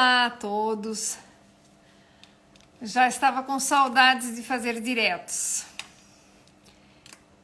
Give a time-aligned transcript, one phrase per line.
[0.00, 1.18] Olá a todos.
[2.80, 5.66] Já estava com saudades de fazer diretos.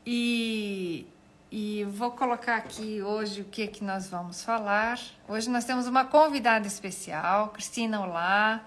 [0.07, 1.06] E,
[1.53, 4.98] e vou colocar aqui hoje o que que nós vamos falar.
[5.29, 8.64] Hoje nós temos uma convidada especial, Cristina Olá.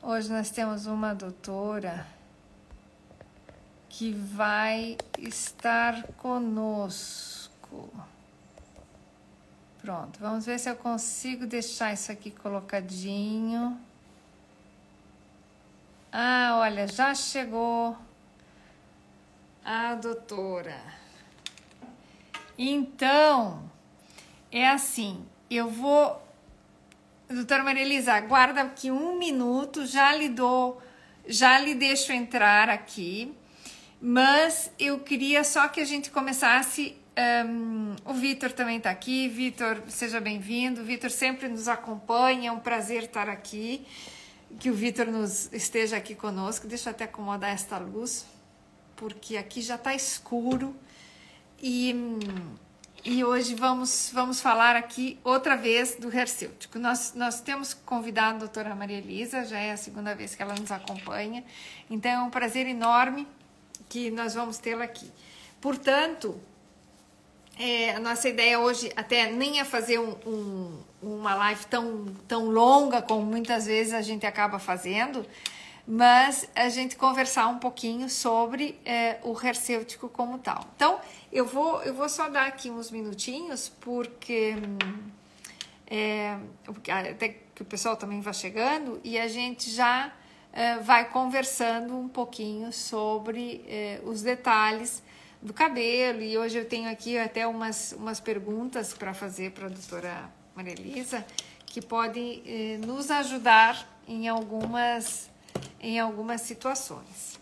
[0.00, 2.06] Hoje nós temos uma doutora
[3.90, 7.92] que vai estar conosco.
[9.82, 13.76] Pronto, vamos ver se eu consigo deixar isso aqui colocadinho.
[16.12, 17.98] Ah, olha, já chegou
[19.64, 20.80] a doutora.
[22.56, 23.68] Então,
[24.52, 26.22] é assim, eu vou.
[27.28, 30.80] Doutora Maria Elisa, aguarda aqui um minuto, já lhe dou,
[31.26, 33.34] já lhe deixo entrar aqui,
[34.00, 39.28] mas eu queria só que a gente começasse um, o Vitor também está aqui.
[39.28, 40.82] Vitor, seja bem-vindo.
[40.82, 43.86] Vitor sempre nos acompanha, é um prazer estar aqui.
[44.58, 46.66] Que o Vitor nos esteja aqui conosco.
[46.66, 48.26] Deixa eu até acomodar esta luz,
[48.96, 50.74] porque aqui já está escuro.
[51.62, 51.94] E,
[53.04, 56.78] e hoje vamos, vamos falar aqui outra vez do Hercêutico.
[56.78, 60.54] Nós, nós temos convidado a doutora Maria Elisa, já é a segunda vez que ela
[60.54, 61.44] nos acompanha.
[61.90, 63.28] Então é um prazer enorme
[63.88, 65.10] que nós vamos tê-la aqui.
[65.60, 66.40] Portanto,
[67.58, 72.50] é, a nossa ideia hoje até nem é fazer um, um, uma live tão, tão
[72.50, 75.26] longa como muitas vezes a gente acaba fazendo,
[75.86, 80.64] mas a gente conversar um pouquinho sobre é, o hercêutico como tal.
[80.76, 81.00] Então,
[81.32, 84.54] eu vou, eu vou só dar aqui uns minutinhos, porque
[85.86, 86.38] é,
[87.10, 90.12] até que o pessoal também vai chegando e a gente já
[90.52, 95.02] é, vai conversando um pouquinho sobre é, os detalhes
[95.42, 96.22] do cabelo.
[96.22, 100.72] E hoje eu tenho aqui até umas, umas perguntas para fazer para a doutora Maria
[100.72, 101.26] Elisa,
[101.66, 105.28] que podem eh, nos ajudar em algumas,
[105.80, 107.40] em algumas situações.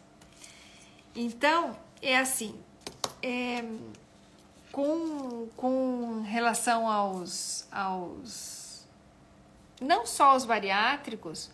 [1.15, 2.59] Então, é assim,
[3.23, 3.65] é,
[4.71, 8.87] com, com relação aos, aos.
[9.81, 11.51] não só aos bariátricos,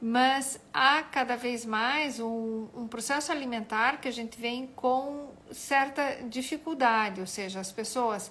[0.00, 6.22] mas há cada vez mais um, um, processo alimentar que a gente vem com certa
[6.28, 8.30] dificuldade, ou seja, as pessoas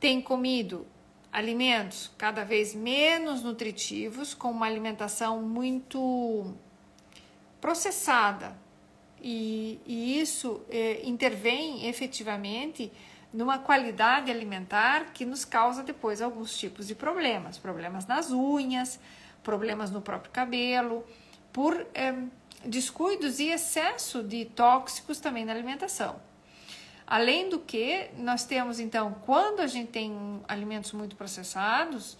[0.00, 0.86] têm comido
[1.30, 6.54] alimentos cada vez menos nutritivos, com uma alimentação muito
[7.60, 8.56] processada,
[9.20, 12.92] e, e isso é, intervém efetivamente
[13.32, 19.00] numa qualidade alimentar que nos causa depois alguns tipos de problemas, problemas nas unhas,
[19.44, 21.06] problemas no próprio cabelo,
[21.52, 22.14] por é,
[22.64, 26.20] descuidos e excesso de tóxicos também na alimentação.
[27.06, 32.14] Além do que, nós temos então, quando a gente tem alimentos muito processados,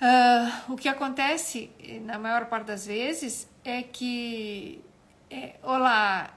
[0.00, 1.70] uh, o que acontece
[2.02, 4.82] na maior parte das vezes é que.
[5.30, 6.34] É, olá,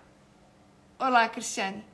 [0.99, 1.85] olá, Cristiane.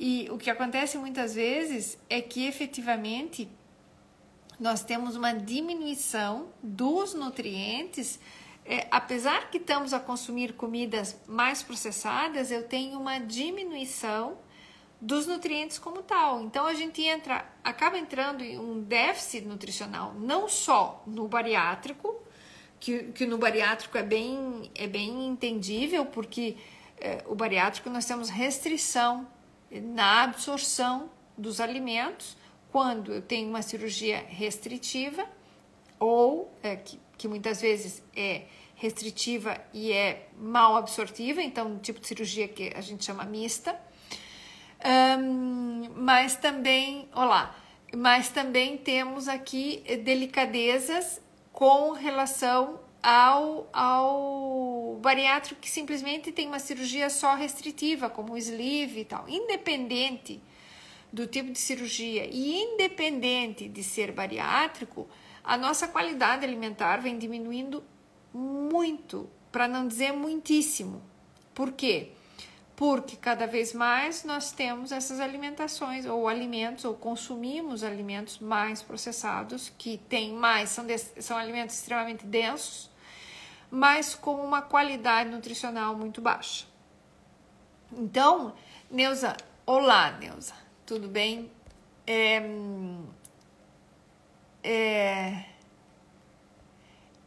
[0.00, 3.46] E o que acontece muitas vezes é que efetivamente
[4.58, 8.18] nós temos uma diminuição dos nutrientes.
[8.64, 14.38] É, apesar que estamos a consumir comidas mais processadas, eu tenho uma diminuição
[15.00, 16.42] dos nutrientes como tal.
[16.42, 22.16] Então a gente entra, acaba entrando em um déficit nutricional, não só no bariátrico,
[22.80, 26.56] que, que no bariátrico é bem, é bem entendível, porque
[27.00, 29.26] é, o bariátrico nós temos restrição
[29.70, 32.36] na absorção dos alimentos,
[32.78, 35.26] quando eu tenho uma cirurgia restritiva,
[35.98, 38.42] ou é, que, que muitas vezes é
[38.76, 43.76] restritiva e é mal absortiva, então tipo de cirurgia que a gente chama mista.
[45.20, 47.52] Um, mas também, olá,
[47.96, 51.20] mas também temos aqui delicadezas
[51.52, 59.00] com relação ao, ao bariátrico que simplesmente tem uma cirurgia só restritiva, como o sleeve
[59.00, 60.40] e tal, independente
[61.12, 65.08] do tipo de cirurgia e independente de ser bariátrico,
[65.42, 67.82] a nossa qualidade alimentar vem diminuindo
[68.32, 71.02] muito, para não dizer muitíssimo.
[71.54, 72.12] Por quê?
[72.76, 79.72] Porque cada vez mais nós temos essas alimentações ou alimentos ou consumimos alimentos mais processados
[79.76, 80.84] que têm mais, são,
[81.18, 82.90] são alimentos extremamente densos,
[83.70, 86.66] mas com uma qualidade nutricional muito baixa.
[87.90, 88.54] Então,
[88.90, 89.34] Neuza,
[89.66, 91.50] olá, Neuza tudo bem?
[92.06, 92.40] É,
[94.64, 95.44] é,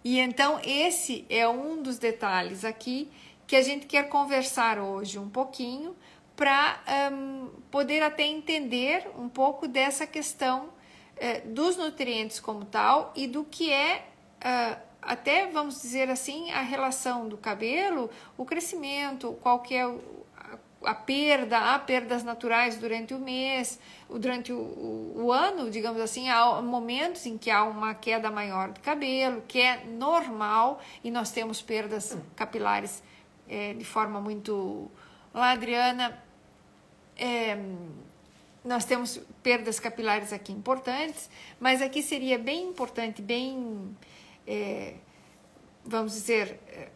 [0.03, 3.07] e então, esse é um dos detalhes aqui
[3.45, 5.95] que a gente quer conversar hoje um pouquinho
[6.35, 6.81] para
[7.13, 10.69] um, poder até entender um pouco dessa questão
[11.15, 14.07] é, dos nutrientes como tal e do que é
[14.43, 19.85] uh, até vamos dizer assim, a relação do cabelo, o crescimento, qual que é
[20.83, 23.79] a perda, há perdas naturais durante o mês,
[24.09, 28.71] durante o, o, o, ano, digamos assim, há momentos em que há uma queda maior
[28.71, 33.03] de cabelo, que é normal, e nós temos perdas capilares
[33.47, 34.89] é, de forma muito.
[35.33, 36.17] Olá, Adriana.
[37.17, 37.57] É,
[38.63, 41.29] nós temos perdas capilares aqui importantes,
[41.59, 43.95] mas aqui seria bem importante, bem,
[44.47, 44.95] é,
[45.83, 46.89] vamos dizer, é,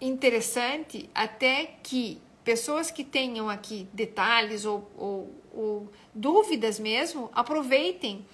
[0.00, 8.24] interessante até que pessoas que tenham aqui detalhes ou, ou, ou dúvidas mesmo, aproveitem,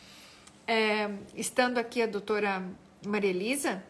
[0.66, 2.62] é, estando aqui a doutora
[3.06, 3.82] Maria Elisa,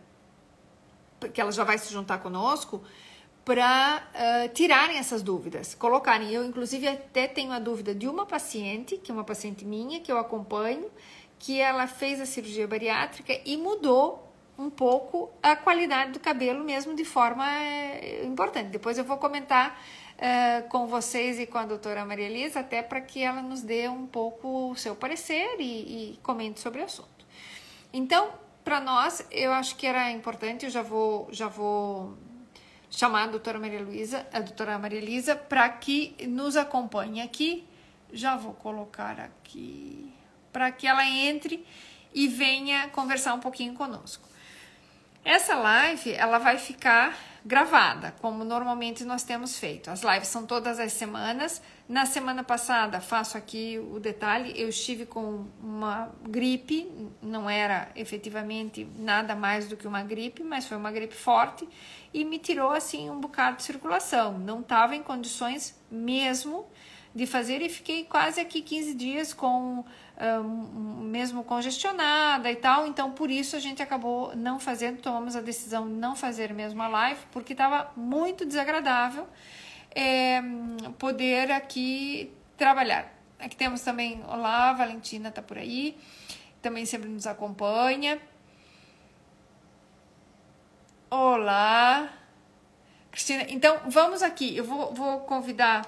[1.34, 2.84] que ela já vai se juntar conosco,
[3.44, 6.30] para uh, tirarem essas dúvidas, colocarem.
[6.30, 10.12] Eu, inclusive, até tenho a dúvida de uma paciente, que é uma paciente minha, que
[10.12, 10.88] eu acompanho,
[11.36, 16.94] que ela fez a cirurgia bariátrica e mudou um pouco a qualidade do cabelo mesmo
[16.94, 18.68] de forma é, importante.
[18.68, 19.76] Depois eu vou comentar
[20.22, 23.88] uh, com vocês e com a doutora Maria Elisa, até para que ela nos dê
[23.88, 27.26] um pouco o seu parecer e, e comente sobre o assunto.
[27.92, 28.32] Então,
[28.64, 32.16] para nós, eu acho que era importante, eu já vou, já vou
[32.88, 37.66] chamar a doutora Maria Luísa, a doutora Maria Elisa, para que nos acompanhe aqui.
[38.12, 40.12] Já vou colocar aqui
[40.52, 41.66] para que ela entre
[42.12, 44.28] e venha conversar um pouquinho conosco.
[45.24, 49.90] Essa live ela vai ficar gravada, como normalmente nós temos feito.
[49.90, 51.60] As lives são todas as semanas.
[51.88, 56.90] Na semana passada, faço aqui o detalhe, eu estive com uma gripe,
[57.20, 61.68] não era efetivamente nada mais do que uma gripe, mas foi uma gripe forte
[62.14, 64.38] e me tirou assim um bocado de circulação.
[64.38, 66.66] Não estava em condições mesmo
[67.14, 69.84] de fazer e fiquei quase aqui 15 dias com
[70.20, 75.40] um, mesmo congestionada e tal, então por isso a gente acabou não fazendo, tomamos a
[75.40, 79.26] decisão de não fazer mesmo a live, porque estava muito desagradável
[79.94, 80.40] é,
[80.98, 83.12] poder aqui trabalhar.
[83.38, 85.96] Aqui temos também, olá, Valentina está por aí,
[86.62, 88.20] também sempre nos acompanha.
[91.10, 92.08] Olá,
[93.10, 93.44] Cristina.
[93.48, 94.56] Então, vamos aqui.
[94.56, 95.82] Eu vou, vou convidar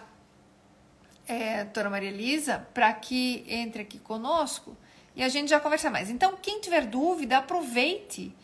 [1.26, 4.76] é, Maria Elisa para que entre aqui conosco
[5.16, 6.10] e a gente já conversa mais.
[6.10, 8.34] Então, quem tiver dúvida, aproveite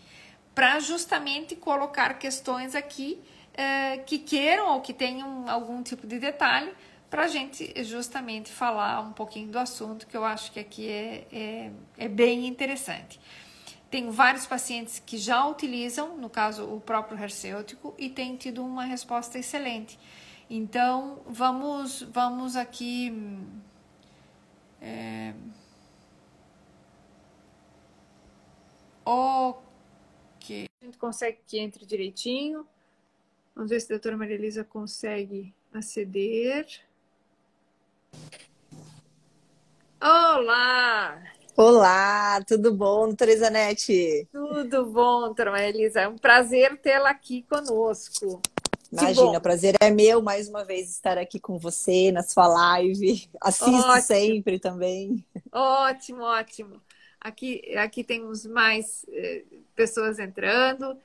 [0.54, 3.20] para justamente colocar questões aqui
[3.54, 6.72] é, que queiram ou que tenham algum tipo de detalhe
[7.08, 11.26] para a gente justamente falar um pouquinho do assunto que eu acho que aqui é,
[11.32, 13.20] é, é bem interessante.
[13.90, 18.84] Tenho vários pacientes que já utilizam, no caso o próprio hercêutico, e tem tido uma
[18.84, 19.98] resposta excelente.
[20.52, 23.14] Então, vamos, vamos aqui.
[24.82, 25.32] É...
[29.04, 30.66] Ok.
[30.82, 32.66] A gente consegue que entre direitinho.
[33.54, 36.66] Vamos ver se a doutora Maria Elisa consegue aceder.
[40.02, 41.22] Olá!
[41.56, 44.26] Olá, tudo bom, doutora Isanete?
[44.32, 46.00] Tudo bom, doutora Maria Elisa.
[46.00, 48.40] É um prazer tê-la aqui conosco.
[48.92, 53.28] Imagina, o prazer é meu mais uma vez estar aqui com você na sua live.
[53.40, 54.02] Assisto ótimo.
[54.02, 55.24] sempre também.
[55.52, 56.80] Ótimo, ótimo.
[57.20, 59.44] Aqui, aqui temos mais eh,
[59.76, 60.96] pessoas entrando.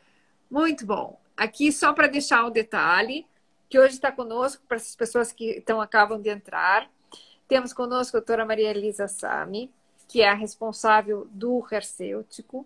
[0.49, 1.19] Muito bom.
[1.37, 3.25] Aqui, só para deixar o detalhe,
[3.69, 6.89] que hoje está conosco, para as pessoas que estão, acabam de entrar,
[7.47, 9.69] temos conosco a doutora Maria Elisa Sami,
[10.07, 12.65] que é a responsável do hercêutico,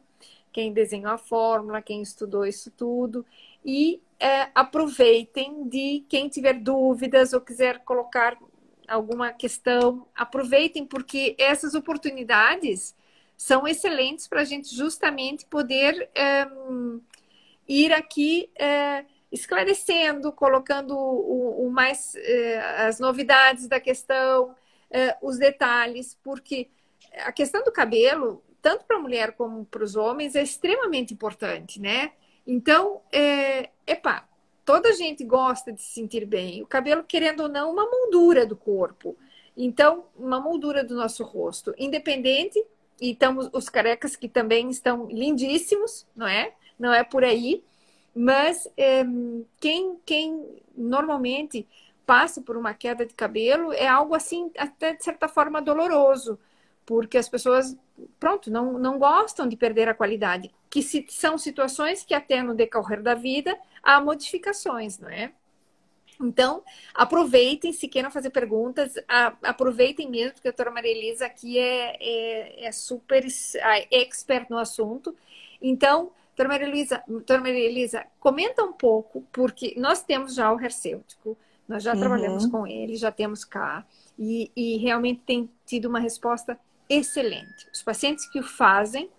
[0.52, 3.26] quem desenhou a fórmula, quem estudou isso tudo.
[3.66, 8.38] E é, aproveitem de quem tiver dúvidas ou quiser colocar
[8.88, 12.96] alguma questão, aproveitem porque essas oportunidades
[13.38, 16.46] são excelentes para a gente justamente poder é,
[17.68, 24.56] ir aqui é, esclarecendo, colocando o, o mais é, as novidades da questão,
[25.22, 26.68] os detalhes, porque
[27.20, 31.80] a questão do cabelo, tanto para a mulher como para os homens, é extremamente importante,
[31.80, 32.12] né?
[32.52, 34.28] Então, é, epá,
[34.66, 36.64] toda gente gosta de se sentir bem.
[36.64, 39.16] O cabelo, querendo ou não, uma moldura do corpo.
[39.56, 41.76] Então, uma moldura do nosso rosto.
[41.78, 42.60] Independente,
[43.00, 46.54] e estamos os carecas que também estão lindíssimos, não é?
[46.80, 47.64] Não é por aí.
[48.16, 49.06] Mas é,
[49.60, 51.68] quem, quem normalmente
[52.04, 56.40] passa por uma queda de cabelo é algo assim, até de certa forma doloroso
[56.90, 57.78] porque as pessoas,
[58.20, 62.56] pronto, não, não gostam de perder a qualidade, que se, são situações que até no
[62.56, 65.32] decorrer da vida há modificações, não é?
[66.20, 66.64] Então,
[66.96, 71.96] aproveitem, se queiram fazer perguntas, a, aproveitem mesmo, porque a doutora Maria Elisa aqui é,
[72.02, 73.24] é, é super
[73.92, 75.16] expert no assunto.
[75.62, 80.60] Então, Doutora Maria Elisa, doutora Maria Elisa, comenta um pouco, porque nós temos já o
[80.60, 82.00] hercêutico, nós já uhum.
[82.00, 83.86] trabalhamos com ele, já temos cá,
[84.18, 86.58] e, e realmente tem tido uma resposta
[86.90, 87.68] excelente.
[87.74, 89.10] Os pacientes que o fazem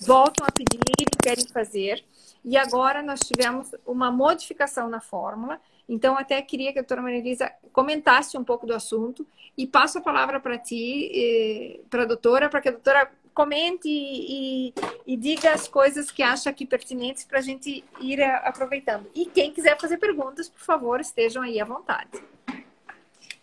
[0.00, 2.04] voltam a pedir e querem fazer.
[2.44, 5.60] E agora nós tivemos uma modificação na fórmula.
[5.88, 9.98] Então, até queria que a doutora Maria Elisa comentasse um pouco do assunto e passo
[9.98, 14.74] a palavra para ti, eh, para a doutora, para que a doutora comente e, e,
[15.06, 19.08] e, diga as coisas que acha aqui pertinentes para a gente ir aproveitando.
[19.14, 22.20] E quem quiser fazer perguntas, por favor, estejam aí à vontade.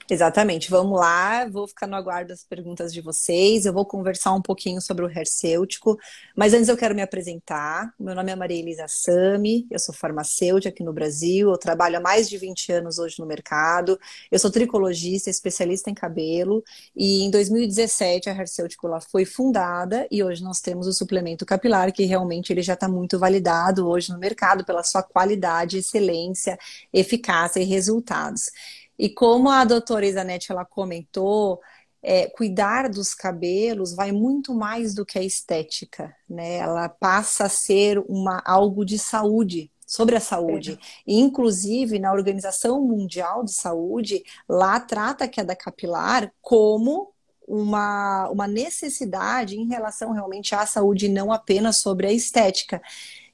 [0.07, 4.41] Exatamente, vamos lá, vou ficar no aguardo das perguntas de vocês, eu vou conversar um
[4.41, 5.97] pouquinho sobre o hercêutico,
[6.35, 10.69] mas antes eu quero me apresentar, meu nome é Maria Elisa Sami, eu sou farmacêutica
[10.69, 13.99] aqui no Brasil, eu trabalho há mais de 20 anos hoje no mercado,
[14.31, 16.63] eu sou tricologista, especialista em cabelo,
[16.95, 21.91] e em 2017 a Hercêutico lá foi fundada, e hoje nós temos o suplemento capilar,
[21.91, 26.59] que realmente ele já está muito validado hoje no mercado pela sua qualidade, excelência,
[26.93, 28.51] eficácia e resultados.
[28.97, 31.59] E como a doutora Isanete ela comentou,
[32.01, 36.57] é, cuidar dos cabelos vai muito mais do que a estética, né?
[36.57, 40.79] Ela passa a ser uma, algo de saúde, sobre a saúde.
[41.05, 47.13] E, inclusive, na Organização Mundial de Saúde, lá trata a queda capilar como
[47.47, 52.81] uma, uma necessidade em relação realmente à saúde, não apenas sobre a estética.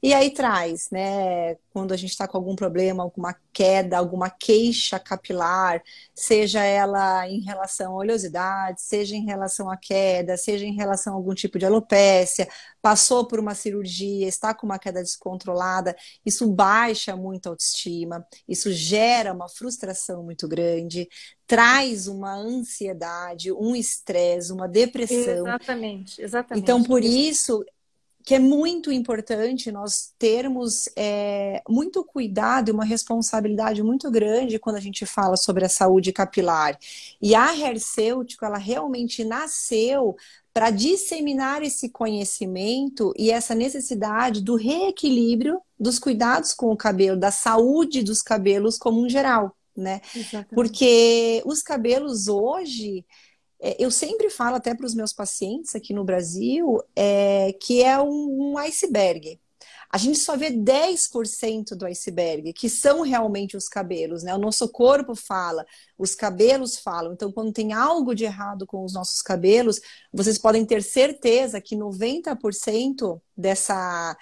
[0.03, 4.97] E aí traz, né, quando a gente está com algum problema, alguma queda, alguma queixa
[4.99, 5.83] capilar,
[6.15, 11.15] seja ela em relação à oleosidade, seja em relação à queda, seja em relação a
[11.15, 12.47] algum tipo de alopécia,
[12.81, 18.71] passou por uma cirurgia, está com uma queda descontrolada, isso baixa muito a autoestima, isso
[18.71, 21.07] gera uma frustração muito grande,
[21.45, 25.45] traz uma ansiedade, um estresse, uma depressão.
[25.45, 26.63] Exatamente, exatamente.
[26.63, 27.63] Então, por isso,
[28.23, 34.75] que é muito importante nós termos é, muito cuidado e uma responsabilidade muito grande quando
[34.75, 36.77] a gente fala sobre a saúde capilar.
[37.21, 40.15] E a Hercêutico, ela realmente nasceu
[40.53, 47.31] para disseminar esse conhecimento e essa necessidade do reequilíbrio dos cuidados com o cabelo, da
[47.31, 50.01] saúde dos cabelos como um geral, né?
[50.13, 50.53] Exatamente.
[50.53, 53.05] Porque os cabelos hoje
[53.79, 58.53] eu sempre falo até para os meus pacientes aqui no Brasil é, que é um,
[58.53, 59.39] um iceberg.
[59.91, 64.33] A gente só vê 10% do iceberg, que são realmente os cabelos, né?
[64.33, 65.65] O nosso corpo fala,
[65.97, 67.11] os cabelos falam.
[67.11, 69.81] Então, quando tem algo de errado com os nossos cabelos,
[70.13, 74.17] vocês podem ter certeza que 90% dessa,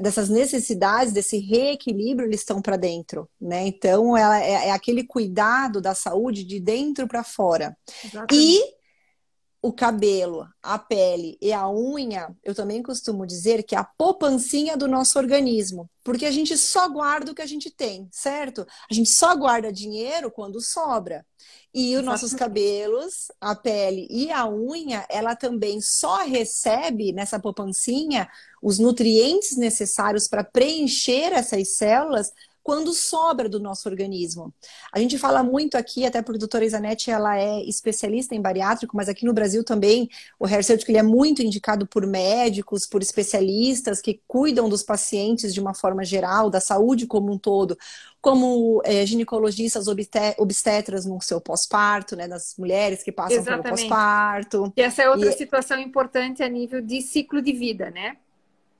[0.00, 3.66] dessas necessidades, desse reequilíbrio, eles estão para dentro, né?
[3.66, 7.76] Então, ela é, é, aquele cuidado da saúde de dentro para fora.
[8.02, 8.34] Exatamente.
[8.34, 8.83] E
[9.64, 14.76] o cabelo, a pele e a unha, eu também costumo dizer que é a poupancinha
[14.76, 18.66] do nosso organismo, porque a gente só guarda o que a gente tem, certo?
[18.90, 21.24] A gente só guarda dinheiro quando sobra.
[21.72, 28.28] E os nossos cabelos, a pele e a unha, ela também só recebe nessa poupancinha
[28.62, 32.30] os nutrientes necessários para preencher essas células
[32.64, 34.52] quando sobra do nosso organismo.
[34.90, 38.96] A gente fala muito aqui, até porque a doutora Isanete, ela é especialista em bariátrico,
[38.96, 40.08] mas aqui no Brasil também
[40.40, 45.60] o Hercêutico ele é muito indicado por médicos, por especialistas que cuidam dos pacientes de
[45.60, 47.76] uma forma geral, da saúde como um todo,
[48.18, 49.86] como é, ginecologistas
[50.38, 53.62] obstetras no seu pós-parto, né, das mulheres que passam Exatamente.
[53.64, 54.72] pelo pós-parto.
[54.74, 55.32] E essa é outra e...
[55.32, 58.16] situação importante a nível de ciclo de vida, né?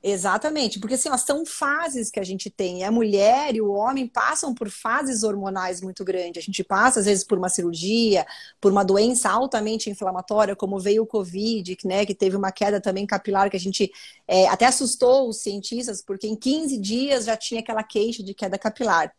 [0.07, 2.85] Exatamente, porque assim, ó, são fases que a gente tem.
[2.85, 6.43] A mulher e o homem passam por fases hormonais muito grandes.
[6.43, 8.27] A gente passa, às vezes, por uma cirurgia,
[8.61, 13.07] por uma doença altamente inflamatória, como veio o Covid, né, que teve uma queda também
[13.07, 13.91] capilar, que a gente
[14.29, 18.59] é, até assustou os cientistas, porque em 15 dias já tinha aquela queixa de queda
[18.59, 19.11] capilar.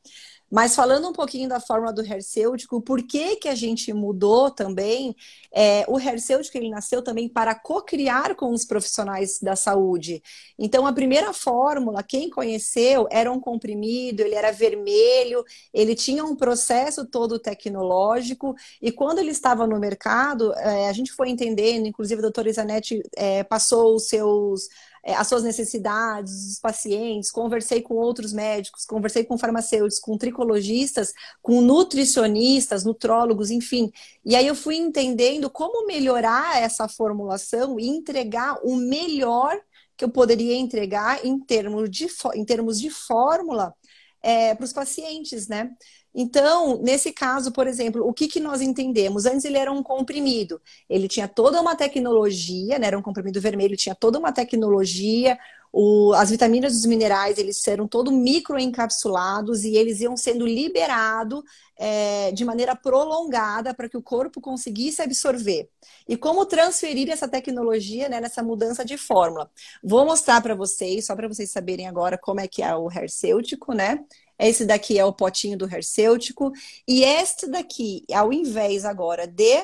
[0.56, 5.14] Mas falando um pouquinho da fórmula do hercêutico, por que, que a gente mudou também?
[5.54, 10.24] É, o hercêutico ele nasceu também para co-criar com os profissionais da saúde.
[10.58, 15.44] Então, a primeira fórmula, quem conheceu, era um comprimido, ele era vermelho,
[15.74, 21.12] ele tinha um processo todo tecnológico, e quando ele estava no mercado, é, a gente
[21.12, 24.70] foi entendendo, inclusive a doutora Isanete é, passou os seus
[25.14, 31.62] as suas necessidades, os pacientes, conversei com outros médicos, conversei com farmacêuticos, com tricologistas, com
[31.62, 33.92] nutricionistas, nutrólogos, enfim.
[34.26, 39.60] E aí eu fui entendendo como melhorar essa formulação e entregar o melhor
[39.96, 43.74] que eu poderia entregar em termos de, em termos de fórmula
[44.22, 45.72] é, para os pacientes, né?
[46.18, 49.26] Então, nesse caso, por exemplo, o que, que nós entendemos?
[49.26, 52.88] Antes ele era um comprimido, ele tinha toda uma tecnologia, né?
[52.88, 55.38] era um comprimido vermelho, tinha toda uma tecnologia,
[55.78, 61.44] O, as vitaminas e os minerais, eles eram todo microencapsulados e eles iam sendo liberados
[61.78, 65.70] é, de maneira prolongada para que o corpo conseguisse absorver.
[66.08, 69.52] E como transferir essa tecnologia né, nessa mudança de fórmula?
[69.84, 73.74] Vou mostrar para vocês, só para vocês saberem agora como é que é o hercêutico,
[73.74, 74.00] né?
[74.38, 76.52] Esse daqui é o potinho do hercêutico.
[76.88, 79.64] E este daqui, ao invés agora de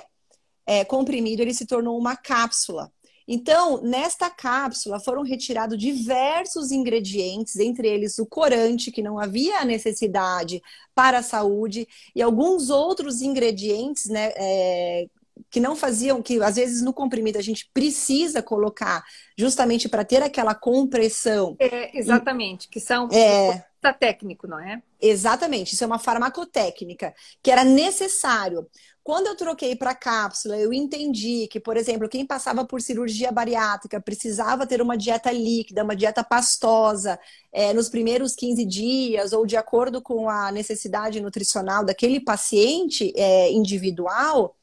[0.65, 2.91] é, comprimido, ele se tornou uma cápsula.
[3.27, 10.61] Então, nesta cápsula foram retirados diversos ingredientes, entre eles o corante, que não havia necessidade
[10.93, 15.07] para a saúde, e alguns outros ingredientes, né, é,
[15.49, 19.03] que não faziam, que às vezes no comprimido a gente precisa colocar
[19.37, 21.55] justamente para ter aquela compressão.
[21.59, 23.63] É, exatamente, que são é,
[23.93, 24.83] técnico, não é?
[25.01, 28.67] Exatamente, isso é uma farmacotécnica que era necessário.
[29.03, 33.99] Quando eu troquei para cápsula, eu entendi que, por exemplo, quem passava por cirurgia bariátrica
[33.99, 37.19] precisava ter uma dieta líquida, uma dieta pastosa
[37.51, 43.51] é, nos primeiros 15 dias, ou de acordo com a necessidade nutricional daquele paciente é,
[43.51, 44.55] individual,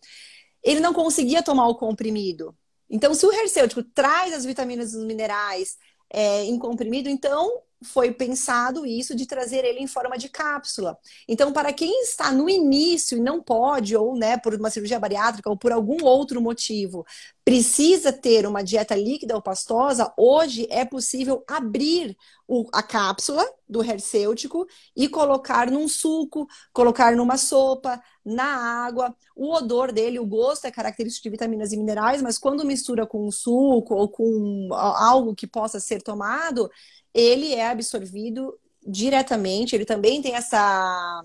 [0.62, 2.54] ele não conseguia tomar o comprimido.
[2.88, 5.76] Então, se o hercêutico traz as vitaminas e os minerais
[6.10, 10.98] é, em comprimido, então foi pensado isso de trazer ele em forma de cápsula.
[11.28, 15.48] Então, para quem está no início e não pode, ou né, por uma cirurgia bariátrica
[15.48, 17.06] ou por algum outro motivo,
[17.44, 22.16] precisa ter uma dieta líquida ou pastosa, hoje é possível abrir
[22.46, 24.66] o, a cápsula do hercêutico
[24.96, 29.14] e colocar num suco, colocar numa sopa, na água.
[29.36, 33.26] O odor dele, o gosto é característico de vitaminas e minerais, mas quando mistura com
[33.26, 36.70] um suco ou com algo que possa ser tomado,
[37.14, 41.24] ele é absorvido diretamente, ele também tem essa,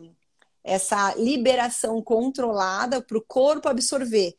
[0.63, 4.35] essa liberação controlada para o corpo absorver.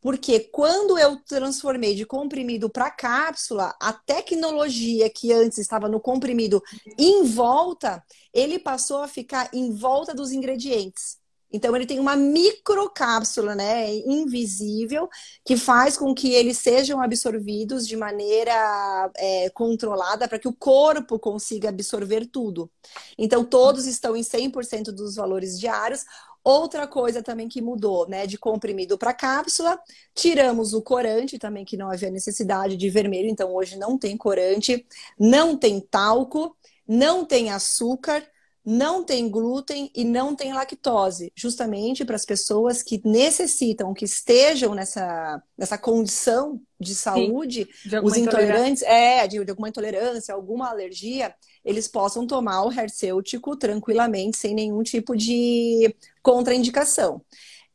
[0.00, 6.62] Porque quando eu transformei de comprimido para cápsula, a tecnologia que antes estava no comprimido
[6.96, 11.18] em volta, ele passou a ficar em volta dos ingredientes.
[11.52, 15.08] Então ele tem uma microcápsula, né, invisível,
[15.44, 21.18] que faz com que eles sejam absorvidos de maneira é, controlada para que o corpo
[21.18, 22.70] consiga absorver tudo.
[23.16, 26.04] Então todos estão em 100% dos valores diários.
[26.44, 29.78] Outra coisa também que mudou, né, de comprimido para cápsula,
[30.14, 34.86] tiramos o corante também, que não havia necessidade de vermelho, então hoje não tem corante,
[35.18, 36.56] não tem talco,
[36.86, 38.24] não tem açúcar,
[38.66, 44.74] não tem glúten e não tem lactose, justamente para as pessoas que necessitam, que estejam
[44.74, 50.68] nessa, nessa condição de saúde, Sim, de os intolerantes, é, de, de, alguma intolerância, alguma
[50.68, 51.32] alergia,
[51.64, 57.22] eles possam tomar o hercêutico tranquilamente, sem nenhum tipo de contraindicação.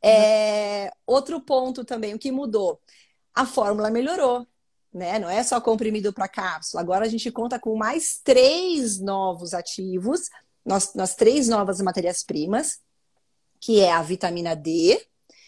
[0.04, 2.82] É, outro ponto também, o que mudou?
[3.34, 4.46] A fórmula melhorou.
[4.94, 5.20] Né?
[5.20, 6.82] Não é só comprimido para cápsula.
[6.82, 10.24] Agora a gente conta com mais três novos ativos
[10.66, 12.80] nós, nós três novas matérias-primas,
[13.60, 15.00] que é a vitamina D,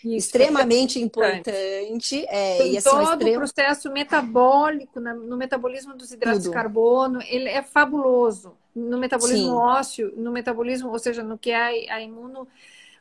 [0.03, 2.25] isso, extremamente é importante.
[2.27, 6.51] É, Tem e, assim, todo o processo metabólico, no metabolismo dos hidratos Tudo.
[6.51, 8.53] de carbono, ele é fabuloso.
[8.75, 9.53] No metabolismo Sim.
[9.53, 12.47] ósseo, no metabolismo, ou seja, no que é a imuno,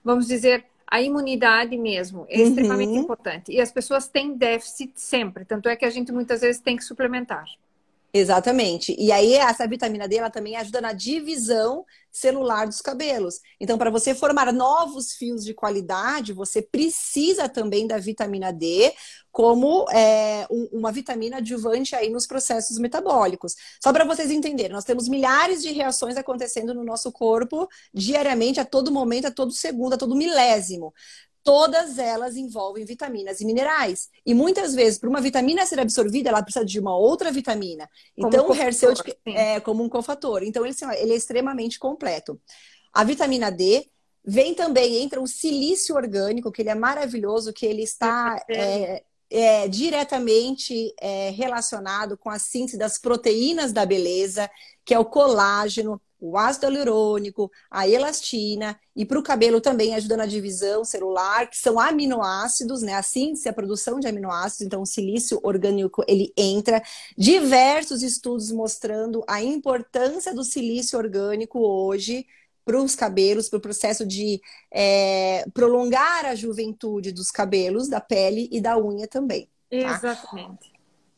[0.05, 2.49] vamos dizer, a imunidade mesmo, é uhum.
[2.49, 3.51] extremamente importante.
[3.51, 6.85] E as pessoas têm déficit sempre, tanto é que a gente muitas vezes tem que
[6.85, 7.47] suplementar.
[8.15, 8.95] Exatamente.
[8.99, 13.41] E aí, essa vitamina D ela também ajuda na divisão celular dos cabelos.
[13.59, 18.93] Então, para você formar novos fios de qualidade, você precisa também da vitamina D
[19.31, 23.55] como é, um, uma vitamina adjuvante aí nos processos metabólicos.
[23.83, 28.65] Só para vocês entenderem, nós temos milhares de reações acontecendo no nosso corpo diariamente, a
[28.67, 30.93] todo momento, a todo segundo, a todo milésimo
[31.43, 34.09] todas elas envolvem vitaminas e minerais.
[34.25, 37.89] E muitas vezes, para uma vitamina ser absorvida, ela precisa de uma outra vitamina.
[38.17, 40.43] Então, o Herceutic é como um cofator.
[40.43, 42.41] Então, ele, ele é extremamente completo.
[42.93, 43.87] A vitamina D
[44.25, 49.67] vem também, entra o silício orgânico, que ele é maravilhoso, que ele está é, é,
[49.67, 54.49] diretamente é, relacionado com a síntese das proteínas da beleza,
[54.85, 60.17] que é o colágeno, o ácido hialurônico, a elastina, e para o cabelo também ajuda
[60.17, 62.95] na divisão celular, que são aminoácidos, né?
[62.95, 66.81] A síntese, a produção de aminoácidos, então o silício orgânico ele entra.
[67.19, 72.25] Diversos estudos mostrando a importância do silício orgânico hoje
[72.65, 78.49] para os cabelos, para o processo de é, prolongar a juventude dos cabelos, da pele
[78.53, 79.49] e da unha também.
[79.69, 79.97] Tá?
[79.97, 80.72] Exatamente.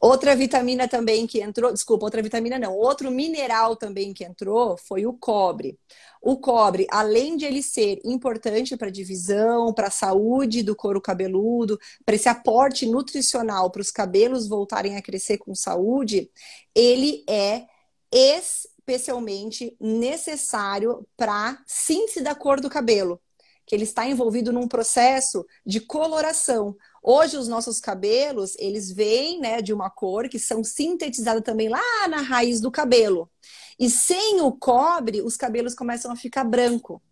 [0.04, 5.06] Outra vitamina também que entrou, desculpa, outra vitamina não, outro mineral também que entrou foi
[5.06, 5.78] o cobre.
[6.20, 11.00] O cobre, além de ele ser importante para a divisão, para a saúde do couro
[11.00, 16.30] cabeludo, para esse aporte nutricional para os cabelos voltarem a crescer com saúde,
[16.74, 17.64] ele é
[18.12, 23.18] especialmente necessário para síntese da cor do cabelo,
[23.64, 26.76] que ele está envolvido num processo de coloração.
[27.06, 32.08] Hoje os nossos cabelos, eles vêm, né, de uma cor que são sintetizadas também lá
[32.08, 33.30] na raiz do cabelo.
[33.78, 37.02] E sem o cobre, os cabelos começam a ficar branco.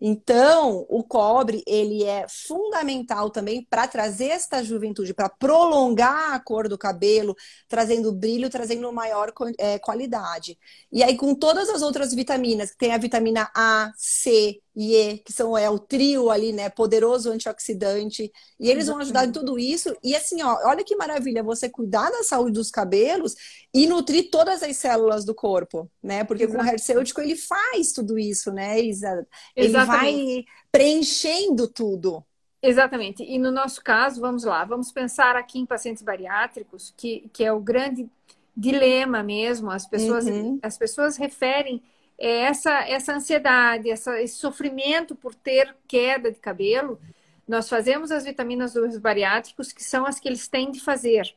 [0.00, 6.68] Então, o cobre ele é fundamental também para trazer esta juventude, para prolongar a cor
[6.68, 7.34] do cabelo,
[7.68, 10.58] trazendo brilho, trazendo maior é, qualidade.
[10.92, 15.18] E aí, com todas as outras vitaminas, que tem a vitamina A, C, e E,
[15.18, 19.58] que são é o trio ali, né, poderoso antioxidante, e eles vão ajudar em tudo
[19.58, 19.96] isso.
[20.04, 23.34] E assim, ó, olha que maravilha você cuidar da saúde dos cabelos
[23.72, 26.24] e nutrir todas as células do corpo, né?
[26.24, 26.58] Porque Exato.
[26.58, 29.26] com o hercêutico ele faz tudo isso, né, Isa?
[29.56, 32.22] Ele vai preenchendo tudo.
[32.60, 33.22] Exatamente.
[33.22, 37.52] E no nosso caso, vamos lá, vamos pensar aqui em pacientes bariátricos, que, que é
[37.52, 38.10] o grande
[38.54, 39.70] dilema mesmo.
[39.70, 40.58] As pessoas, uhum.
[40.62, 41.82] as pessoas referem
[42.18, 46.98] essa, essa ansiedade, essa, esse sofrimento por ter queda de cabelo,
[47.46, 51.34] nós fazemos as vitaminas dos bariátricos, que são as que eles têm de fazer.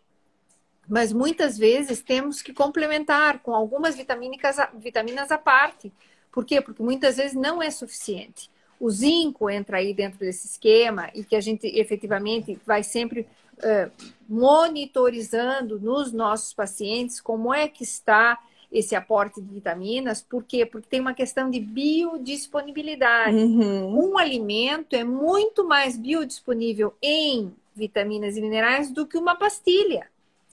[0.87, 5.93] Mas muitas vezes temos que complementar com algumas vitaminas, vitaminas à parte.
[6.31, 6.61] Por quê?
[6.61, 8.49] Porque muitas vezes não é suficiente.
[8.79, 13.91] O zinco entra aí dentro desse esquema e que a gente efetivamente vai sempre uh,
[14.27, 18.39] monitorizando nos nossos pacientes como é que está
[18.71, 20.21] esse aporte de vitaminas.
[20.21, 20.65] Por quê?
[20.65, 23.36] Porque tem uma questão de biodisponibilidade.
[23.36, 24.12] Uhum.
[24.12, 30.08] Um alimento é muito mais biodisponível em vitaminas e minerais do que uma pastilha,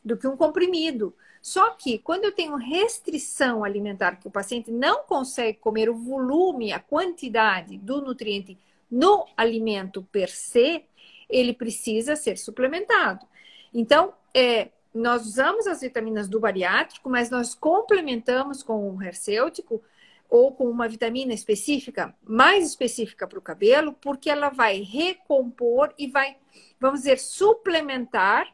[0.04, 1.12] do que um comprimido.
[1.42, 6.72] Só que quando eu tenho restrição alimentar, que o paciente não consegue comer o volume,
[6.72, 8.58] a quantidade do nutriente
[8.90, 10.84] no alimento per se,
[11.28, 13.26] ele precisa ser suplementado.
[13.72, 19.82] Então, é, nós usamos as vitaminas do bariátrico, mas nós complementamos com um hercêutico
[20.28, 26.08] ou com uma vitamina específica, mais específica para o cabelo, porque ela vai recompor e
[26.08, 26.36] vai,
[26.80, 28.52] vamos dizer, suplementar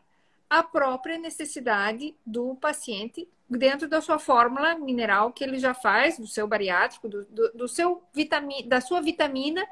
[0.50, 6.26] a própria necessidade do paciente dentro da sua fórmula mineral que ele já faz, do
[6.26, 9.66] seu bariátrico, do, do, do seu vitamina, da sua vitamina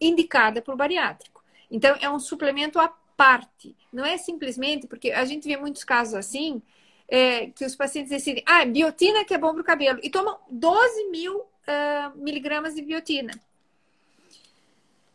[0.00, 1.42] indicada para o bariátrico.
[1.70, 3.74] Então, é um suplemento à parte.
[3.92, 6.62] Não é simplesmente, porque a gente vê muitos casos assim,
[7.08, 10.38] é, que os pacientes decidem, ah, biotina que é bom para o cabelo, e tomam
[10.48, 13.32] 12 mil uh, miligramas de biotina.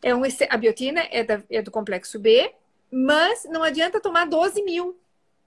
[0.02, 2.52] É um, a biotina é, da, é, do complexo B,
[2.92, 5.00] mas não adianta tomar 12 mil.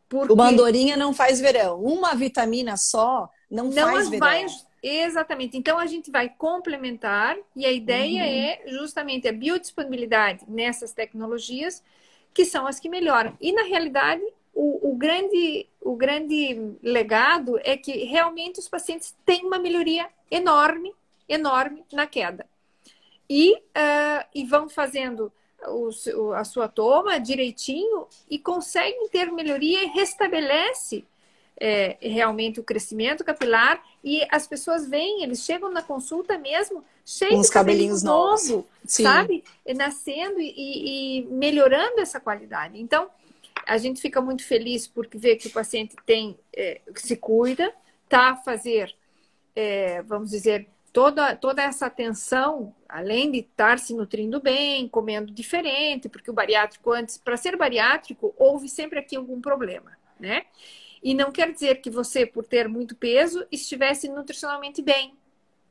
[0.10, 0.34] Porque...
[0.34, 1.80] Uma andorinha não faz verão.
[1.80, 4.28] Uma vitamina só não, não faz verão.
[4.28, 4.46] Vai...
[4.82, 5.58] Exatamente.
[5.58, 8.30] Então a gente vai complementar e a ideia uhum.
[8.30, 11.84] é justamente a biodisponibilidade nessas tecnologias
[12.38, 13.36] que são as que melhoram.
[13.42, 14.22] E na realidade,
[14.54, 20.94] o, o, grande, o grande legado é que realmente os pacientes têm uma melhoria enorme,
[21.28, 22.46] enorme na queda.
[23.28, 25.34] E, uh, e vão fazendo
[25.66, 25.90] o,
[26.34, 31.04] a sua toma direitinho e conseguem ter melhoria e restabelece
[31.60, 37.48] é, realmente o crescimento capilar e as pessoas vêm, eles chegam na consulta mesmo cheios
[37.48, 39.44] de cabelinhos novos, novo, sabe?
[39.76, 42.80] Nascendo e, e, melhorando essa qualidade.
[42.80, 43.10] Então,
[43.66, 47.74] a gente fica muito feliz porque vê que o paciente tem, é, se cuida,
[48.08, 48.96] tá a fazer,
[49.56, 56.08] é, vamos dizer, toda, toda essa atenção, além de estar se nutrindo bem, comendo diferente,
[56.08, 60.46] porque o bariátrico antes, para ser bariátrico, houve sempre aqui algum problema, né?
[61.04, 65.14] E não quer dizer que você, por ter muito peso, estivesse nutricionalmente bem.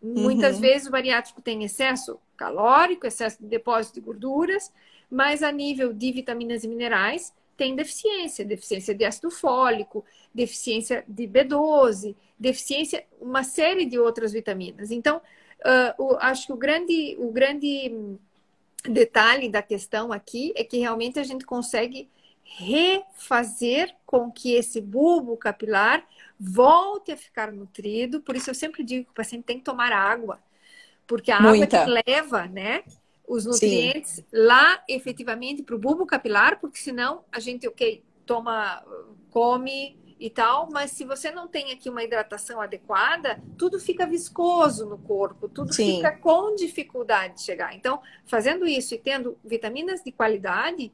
[0.03, 0.61] Muitas uhum.
[0.61, 4.73] vezes o bariátrico tem excesso calórico, excesso de depósito de gorduras,
[5.11, 11.27] mas a nível de vitaminas e minerais tem deficiência, deficiência de ácido fólico, deficiência de
[11.27, 14.91] B12, deficiência uma série de outras vitaminas.
[14.91, 15.17] Então,
[15.61, 18.19] uh, o, acho que o grande, o grande
[18.85, 22.09] detalhe da questão aqui é que realmente a gente consegue
[22.46, 26.06] refazer com que esse bulbo capilar
[26.38, 28.20] volte a ficar nutrido.
[28.20, 30.38] Por isso eu sempre digo que o paciente tem que tomar água,
[31.06, 31.80] porque a Muita.
[31.80, 32.82] água que leva, né,
[33.26, 34.24] os nutrientes Sim.
[34.32, 38.82] lá efetivamente para o bulbo capilar, porque senão a gente, ok, toma,
[39.30, 44.87] come e tal, mas se você não tem aqui uma hidratação adequada, tudo fica viscoso
[44.87, 45.96] no corpo, tudo Sim.
[45.96, 47.74] fica com dificuldade de chegar.
[47.74, 50.90] Então, fazendo isso e tendo vitaminas de qualidade,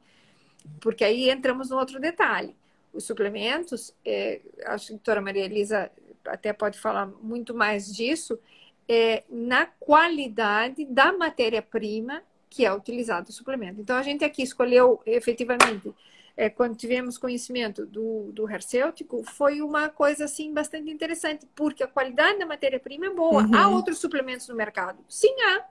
[0.79, 2.55] porque aí entramos no outro detalhe.
[2.93, 5.91] Os suplementos, é, acho que a doutora Maria Elisa
[6.25, 8.39] até pode falar muito mais disso,
[8.87, 13.81] é, na qualidade da matéria-prima que é utilizado o suplemento.
[13.81, 15.91] Então, a gente aqui escolheu efetivamente
[16.37, 21.87] é, quando tivemos conhecimento do, do hercêutico, foi uma coisa assim bastante interessante, porque a
[21.87, 23.43] qualidade da matéria-prima é boa.
[23.43, 23.55] Uhum.
[23.55, 24.99] Há outros suplementos no mercado?
[25.07, 25.65] Sim, há.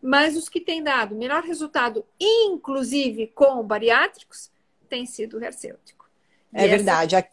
[0.00, 4.50] Mas os que têm dado melhor resultado, inclusive com bariátricos,
[4.88, 6.08] tem sido o hercêutico.
[6.52, 7.16] É e verdade.
[7.16, 7.28] Essa...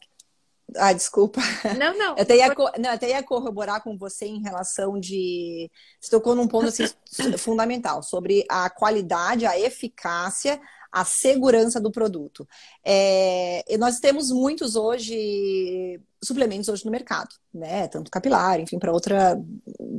[0.77, 1.39] Ah, desculpa.
[1.77, 2.15] Não, não.
[2.15, 5.69] Eu até, ia, não, até ia corroborar com você em relação de.
[6.01, 6.85] Você tocou num ponto assim,
[7.37, 10.59] fundamental sobre a qualidade, a eficácia,
[10.95, 12.47] a segurança do produto.
[12.81, 17.89] É, nós temos muitos hoje suplementos hoje no mercado, né?
[17.89, 19.37] Tanto capilar, enfim, para outra,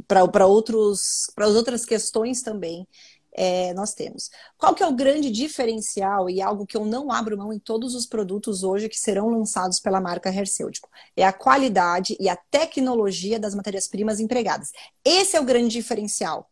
[0.08, 2.88] para outros, para as outras questões também
[3.36, 4.30] é, nós temos.
[4.56, 7.94] Qual que é o grande diferencial e algo que eu não abro mão em todos
[7.94, 10.88] os produtos hoje que serão lançados pela marca Hercêutico?
[11.14, 14.72] É a qualidade e a tecnologia das matérias-primas empregadas.
[15.04, 16.50] Esse é o grande diferencial.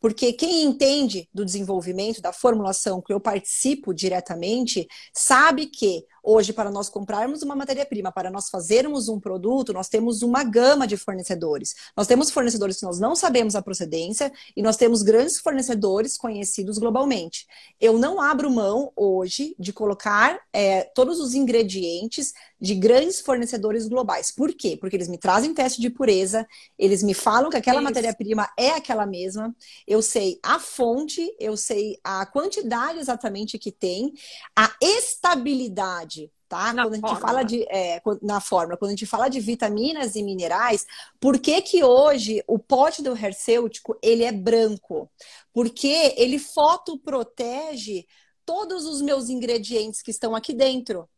[0.00, 6.72] Porque quem entende do desenvolvimento, da formulação que eu participo diretamente, sabe que Hoje, para
[6.72, 11.76] nós comprarmos uma matéria-prima, para nós fazermos um produto, nós temos uma gama de fornecedores.
[11.96, 16.78] Nós temos fornecedores que nós não sabemos a procedência e nós temos grandes fornecedores conhecidos
[16.78, 17.46] globalmente.
[17.80, 24.32] Eu não abro mão hoje de colocar é, todos os ingredientes de grandes fornecedores globais.
[24.32, 24.76] Por quê?
[24.80, 26.44] Porque eles me trazem teste de pureza,
[26.76, 29.54] eles me falam que aquela matéria-prima é aquela mesma,
[29.86, 34.12] eu sei a fonte, eu sei a quantidade exatamente que tem,
[34.56, 36.15] a estabilidade
[36.48, 36.72] tá?
[36.72, 37.26] Na quando a gente fórmula.
[37.26, 40.86] fala de é, na fórmula, quando a gente fala de vitaminas e minerais,
[41.20, 45.10] por que que hoje o pote do hercêutico ele é branco?
[45.52, 48.06] Porque ele fotoprotege
[48.44, 51.08] todos os meus ingredientes que estão aqui dentro.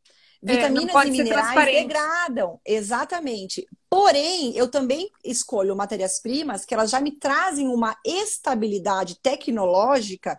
[0.44, 3.66] É, vitaminas é, e minerais degradam, exatamente.
[3.90, 10.38] Porém, eu também escolho matérias-primas que elas já me trazem uma estabilidade tecnológica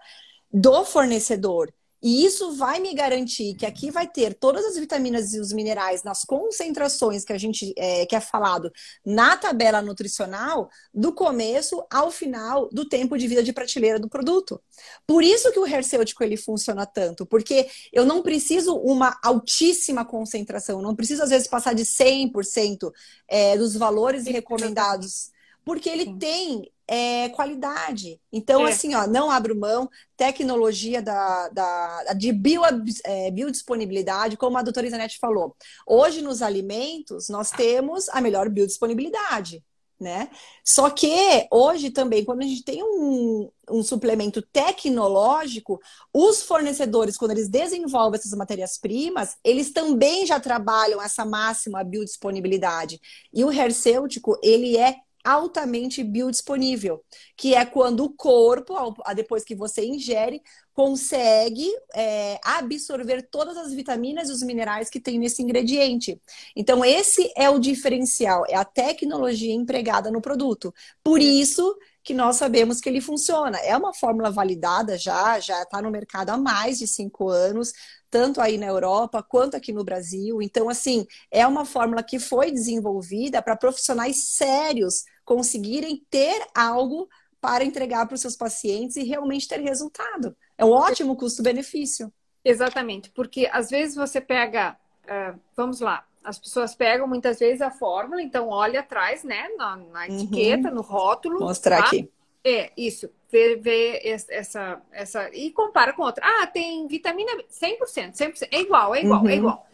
[0.51, 1.71] do fornecedor.
[2.01, 6.03] E isso vai me garantir que aqui vai ter todas as vitaminas e os minerais
[6.03, 8.71] nas concentrações que a gente é, que é falado
[9.05, 14.61] na tabela nutricional, do começo ao final do tempo de vida de prateleira do produto.
[15.05, 20.81] Por isso que o hercêutico ele funciona tanto, porque eu não preciso uma altíssima concentração,
[20.81, 22.91] não preciso às vezes passar de 100%
[23.27, 25.31] é, dos valores recomendados
[25.63, 26.17] porque ele Sim.
[26.17, 28.19] tem é, qualidade.
[28.33, 28.71] Então, é.
[28.71, 32.63] assim, ó, não abro mão, tecnologia da, da, de bio,
[33.03, 35.55] é, biodisponibilidade, como a doutora Isanete falou.
[35.85, 39.63] Hoje, nos alimentos, nós temos a melhor biodisponibilidade.
[39.99, 40.29] Né?
[40.63, 45.77] Só que hoje também, quando a gente tem um, um suplemento tecnológico,
[46.13, 52.99] os fornecedores, quando eles desenvolvem essas matérias-primas, eles também já trabalham essa máxima biodisponibilidade.
[53.33, 57.03] E o hercêutico, ele é altamente biodisponível,
[57.35, 58.75] que é quando o corpo,
[59.15, 60.41] depois que você ingere,
[60.73, 66.21] consegue é, absorver todas as vitaminas e os minerais que tem nesse ingrediente.
[66.55, 70.73] Então, esse é o diferencial, é a tecnologia empregada no produto.
[71.03, 73.57] Por isso que nós sabemos que ele funciona.
[73.59, 77.73] É uma fórmula validada já, já está no mercado há mais de cinco anos,
[78.09, 80.41] tanto aí na Europa quanto aqui no Brasil.
[80.41, 87.07] Então, assim, é uma fórmula que foi desenvolvida para profissionais sérios conseguirem ter algo
[87.39, 90.35] para entregar para os seus pacientes e realmente ter resultado.
[90.57, 92.11] É um ótimo custo-benefício.
[92.43, 97.71] Exatamente, porque às vezes você pega, uh, vamos lá, as pessoas pegam muitas vezes a
[97.71, 100.15] fórmula, então olha atrás, né, na, na uhum.
[100.15, 101.39] etiqueta, no rótulo.
[101.39, 101.87] Mostrar tá?
[101.87, 102.09] aqui.
[102.43, 103.09] É, isso.
[103.31, 105.29] Vê, vê essa, essa.
[105.33, 106.25] E compara com outra.
[106.25, 107.45] Ah, tem vitamina B.
[107.49, 108.47] 100%, 100%.
[108.51, 109.29] É igual, é igual, é uhum.
[109.29, 109.67] é igual.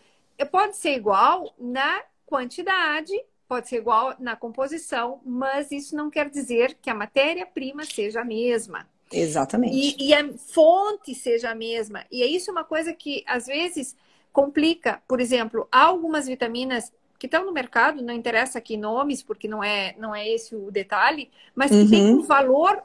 [0.52, 3.14] Pode ser igual na quantidade,
[3.48, 8.26] pode ser igual na composição, mas isso não quer dizer que a matéria-prima seja a
[8.26, 8.88] mesma.
[9.12, 9.76] Exatamente.
[9.76, 12.04] E, e, a fonte seja a mesma.
[12.12, 13.96] E é isso uma coisa que às vezes
[14.34, 15.02] complica.
[15.08, 19.64] Por exemplo, há algumas vitaminas que estão no mercado, não interessa aqui nomes, porque não
[19.64, 21.90] é, não é esse o detalhe, mas que uhum.
[21.90, 22.84] tem um valor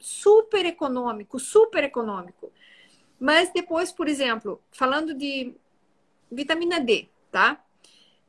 [0.00, 2.50] super econômico, super econômico.
[3.18, 5.54] Mas depois, por exemplo, falando de
[6.32, 7.62] vitamina D, tá?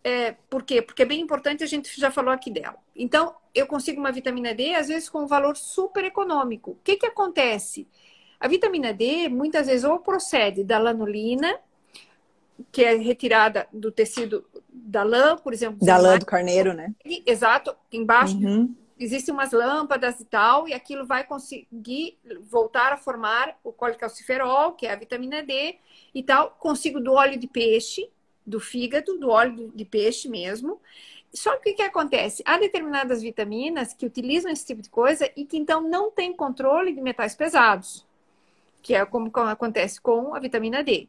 [0.04, 0.82] É, por quê?
[0.82, 2.76] Porque é bem importante, a gente já falou aqui dela.
[2.96, 6.72] Então, eu consigo uma vitamina D, às vezes, com um valor super econômico.
[6.72, 7.88] O que, que acontece?
[8.40, 11.58] A vitamina D, muitas vezes, ou procede da lanolina,
[12.72, 15.86] que é retirada do tecido da lã, por exemplo.
[15.86, 16.94] Da lã do carneiro, né?
[17.26, 17.76] Exato.
[17.92, 18.76] Embaixo uhum.
[19.04, 24.86] Existem umas lâmpadas e tal, e aquilo vai conseguir voltar a formar o colicalciferol, que
[24.86, 25.78] é a vitamina D
[26.14, 26.52] e tal.
[26.52, 28.10] Consigo do óleo de peixe,
[28.46, 30.80] do fígado, do óleo de peixe mesmo.
[31.34, 32.44] Só que o que acontece?
[32.46, 36.94] Há determinadas vitaminas que utilizam esse tipo de coisa e que então não tem controle
[36.94, 38.06] de metais pesados,
[38.82, 41.08] que é como, como acontece com a vitamina D.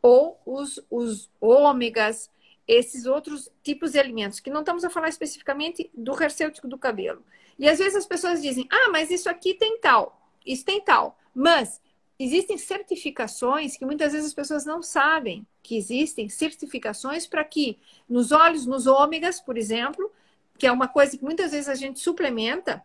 [0.00, 2.30] ou os, os ômegas,
[2.70, 7.20] esses outros tipos de alimentos, que não estamos a falar especificamente do hercêutico do cabelo.
[7.58, 11.18] E às vezes as pessoas dizem, ah, mas isso aqui tem tal, isso tem tal.
[11.34, 11.80] Mas
[12.16, 17.76] existem certificações que muitas vezes as pessoas não sabem que existem certificações para que
[18.08, 20.08] nos óleos, nos ômegas, por exemplo,
[20.56, 22.84] que é uma coisa que muitas vezes a gente suplementa,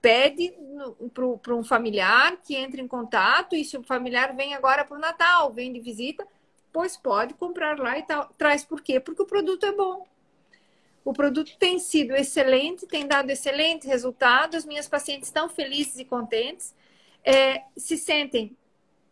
[0.00, 0.52] Pede
[1.42, 5.00] para um familiar que entre em contato, e se o familiar vem agora para o
[5.00, 6.26] Natal, vem de visita,
[6.78, 8.32] Pois pode comprar lá e tal.
[8.38, 9.00] Traz por quê?
[9.00, 10.06] Porque o produto é bom.
[11.04, 14.64] O produto tem sido excelente, tem dado excelentes resultados.
[14.64, 16.72] Minhas pacientes estão felizes e contentes,
[17.24, 18.56] é, se sentem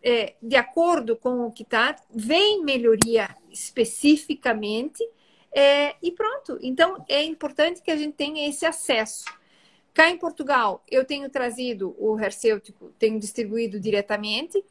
[0.01, 5.03] é, de acordo com o que está, vem melhoria especificamente
[5.51, 6.61] é, e pronto.
[6.63, 9.25] Então é importante que a gente tenha esse acesso.
[9.93, 14.65] Cá em Portugal, eu tenho trazido o hercêutico, tenho distribuído diretamente.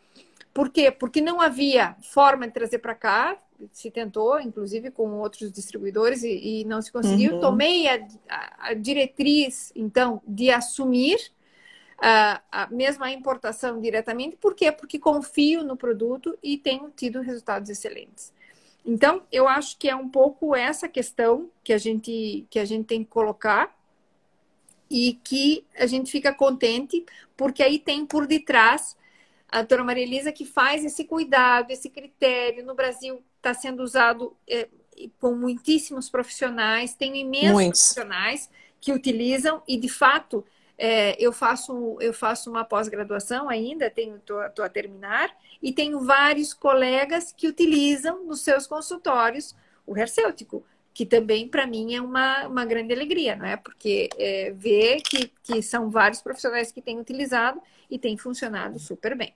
[0.55, 0.89] Por quê?
[0.89, 3.37] Porque não havia forma de trazer para cá,
[3.73, 7.33] se tentou, inclusive com outros distribuidores, e, e não se conseguiu.
[7.33, 7.41] Uhum.
[7.41, 11.19] Tomei a, a, a, diretriz, então, de assumir
[11.97, 14.37] a, a mesma importação diretamente.
[14.37, 14.71] Por quê?
[14.71, 18.33] Porque confio no produto e tenho tido resultados excelentes.
[18.85, 22.85] Então, eu acho que é um pouco essa questão que a gente, que a gente
[22.85, 23.77] tem que colocar
[24.89, 28.95] e que a gente fica contente, porque aí tem por detrás
[29.55, 32.65] a doutora Maria Elisa que faz esse cuidado, esse critério.
[32.65, 34.67] No Brasil está sendo usado é,
[35.17, 37.81] com muitíssimos profissionais, tem imensos Muitos.
[37.81, 38.49] profissionais
[38.81, 40.43] que utilizam e, de fato,
[40.77, 47.31] é, eu, faço, eu faço uma pós-graduação ainda, estou a terminar, e tenho vários colegas
[47.31, 49.55] que utilizam nos seus consultórios
[49.87, 53.55] o hercêutico, que também para mim é uma, uma grande alegria, não é?
[53.55, 59.15] Porque é, ver que, que são vários profissionais que têm utilizado e tem funcionado super
[59.15, 59.33] bem.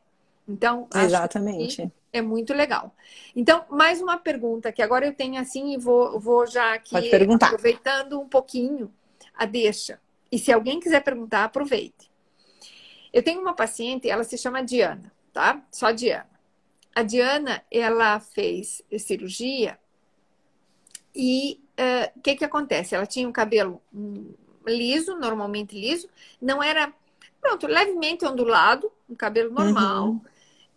[0.49, 1.91] Então, exatamente.
[2.11, 2.95] é muito legal.
[3.35, 8.19] Então, mais uma pergunta que agora eu tenho assim e vou, vou já aqui aproveitando
[8.19, 8.91] um pouquinho
[9.35, 10.01] a deixa.
[10.31, 12.09] E se alguém quiser perguntar, aproveite.
[13.13, 15.63] Eu tenho uma paciente, ela se chama Diana, tá?
[15.71, 16.29] Só Diana.
[16.95, 19.77] A Diana, ela fez cirurgia
[21.15, 22.95] e o uh, eh, que que acontece?
[22.95, 24.33] Ela tinha um cabelo hum,
[24.65, 26.09] liso, normalmente liso,
[26.41, 26.93] não era
[27.41, 30.09] Pronto, levemente ondulado, um cabelo normal.
[30.09, 30.21] Uhum.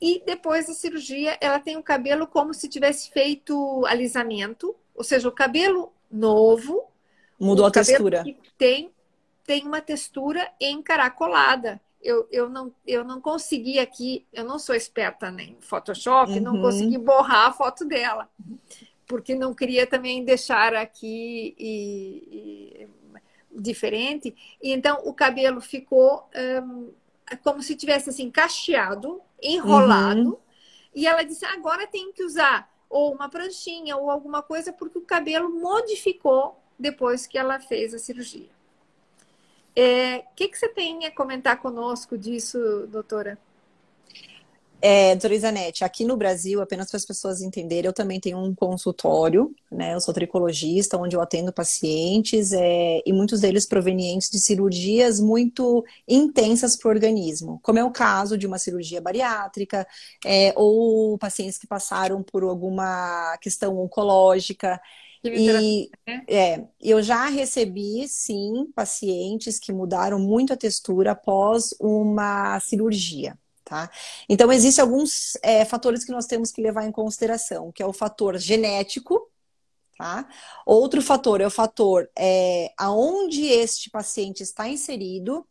[0.03, 5.29] E depois da cirurgia, ela tem o cabelo como se tivesse feito alisamento, ou seja,
[5.29, 6.89] o cabelo novo.
[7.39, 8.25] Mudou a textura.
[8.59, 8.91] tem,
[9.47, 11.81] tem uma textura encaracolada.
[12.03, 16.41] Eu, eu, não, eu não consegui aqui, eu não sou esperta em Photoshop, uhum.
[16.41, 18.29] não consegui borrar a foto dela.
[19.07, 22.89] Porque não queria também deixar aqui e,
[23.53, 24.35] e diferente.
[24.61, 26.29] E então o cabelo ficou
[26.65, 26.91] um,
[27.45, 30.31] como se tivesse assim cacheado, enrolado.
[30.31, 30.37] Uhum.
[30.95, 35.03] E ela disse: agora tem que usar ou uma pranchinha, ou alguma coisa, porque o
[35.03, 38.51] cabelo modificou depois que ela fez a cirurgia.
[39.75, 43.39] O é, que, que você tem a comentar conosco disso, doutora?
[44.85, 48.53] É, doutora Isanete, aqui no Brasil, apenas para as pessoas entenderem, eu também tenho um
[48.53, 49.95] consultório, né?
[49.95, 55.85] Eu sou tricologista, onde eu atendo pacientes, é, e muitos deles provenientes de cirurgias muito
[56.09, 59.87] intensas para o organismo, como é o caso de uma cirurgia bariátrica,
[60.27, 64.81] é, ou pacientes que passaram por alguma questão oncológica.
[65.33, 65.93] E
[66.29, 73.39] é, eu já recebi, sim, pacientes que mudaram muito a textura após uma cirurgia.
[73.73, 73.91] Tá?
[74.29, 77.93] Então, existem alguns é, fatores que nós temos que levar em consideração, que é o
[77.95, 79.19] fator genético,
[79.97, 80.29] tá?
[80.67, 85.47] Outro fator é o fator é, aonde este paciente está inserido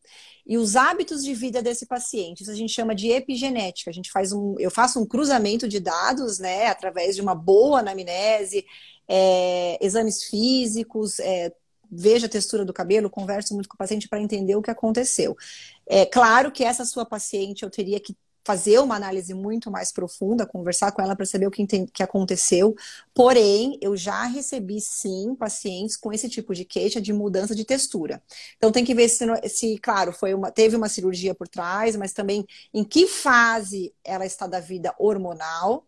[0.45, 2.43] e os hábitos de vida desse paciente.
[2.43, 3.89] Isso a gente chama de epigenética.
[3.89, 7.79] A gente faz um, eu faço um cruzamento de dados, né, através de uma boa
[7.79, 8.63] anamnese,
[9.07, 11.51] é, exames físicos, é,
[11.91, 15.35] vejo a textura do cabelo, converso muito com o paciente para entender o que aconteceu.
[15.85, 20.45] É claro que essa sua paciente eu teria que fazer uma análise muito mais profunda,
[20.45, 22.75] conversar com ela para saber o que, que aconteceu.
[23.13, 28.21] Porém, eu já recebi sim pacientes com esse tipo de queixa de mudança de textura.
[28.57, 32.13] Então tem que ver se, se claro, foi uma, teve uma cirurgia por trás, mas
[32.13, 35.85] também em que fase ela está da vida hormonal.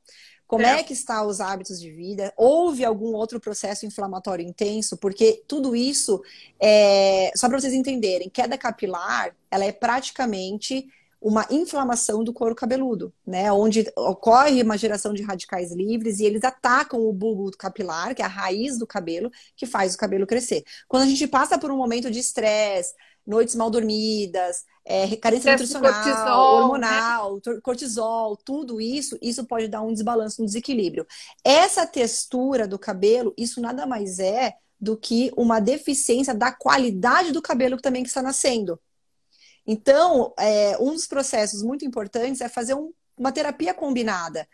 [0.54, 0.82] Como é.
[0.82, 0.84] é.
[0.84, 2.32] que está os hábitos de vida?
[2.38, 4.95] Houve algum outro processo inflamatório intenso?
[4.97, 6.22] Porque tudo isso,
[6.62, 7.32] é...
[7.36, 10.86] só para vocês entenderem, queda capilar, ela é praticamente
[11.20, 13.51] uma inflamação do couro cabeludo, né?
[13.51, 18.26] Onde ocorre uma geração de radicais livres e eles atacam o bulbo capilar, que é
[18.26, 20.64] a raiz do cabelo, que faz o cabelo crescer.
[20.88, 22.93] Quando a gente passa por um momento de estresse,
[23.26, 27.59] noites mal dormidas, é, carência nutricional, cortisol, hormonal, né?
[27.61, 31.05] cortisol, tudo isso, isso pode dar um desbalanço, um desequilíbrio.
[31.43, 37.41] Essa textura do cabelo, isso nada mais é do que uma deficiência da qualidade do
[37.41, 38.80] cabelo que também que está nascendo.
[39.65, 44.45] Então, é, um dos processos muito importantes é fazer um, uma terapia combinada.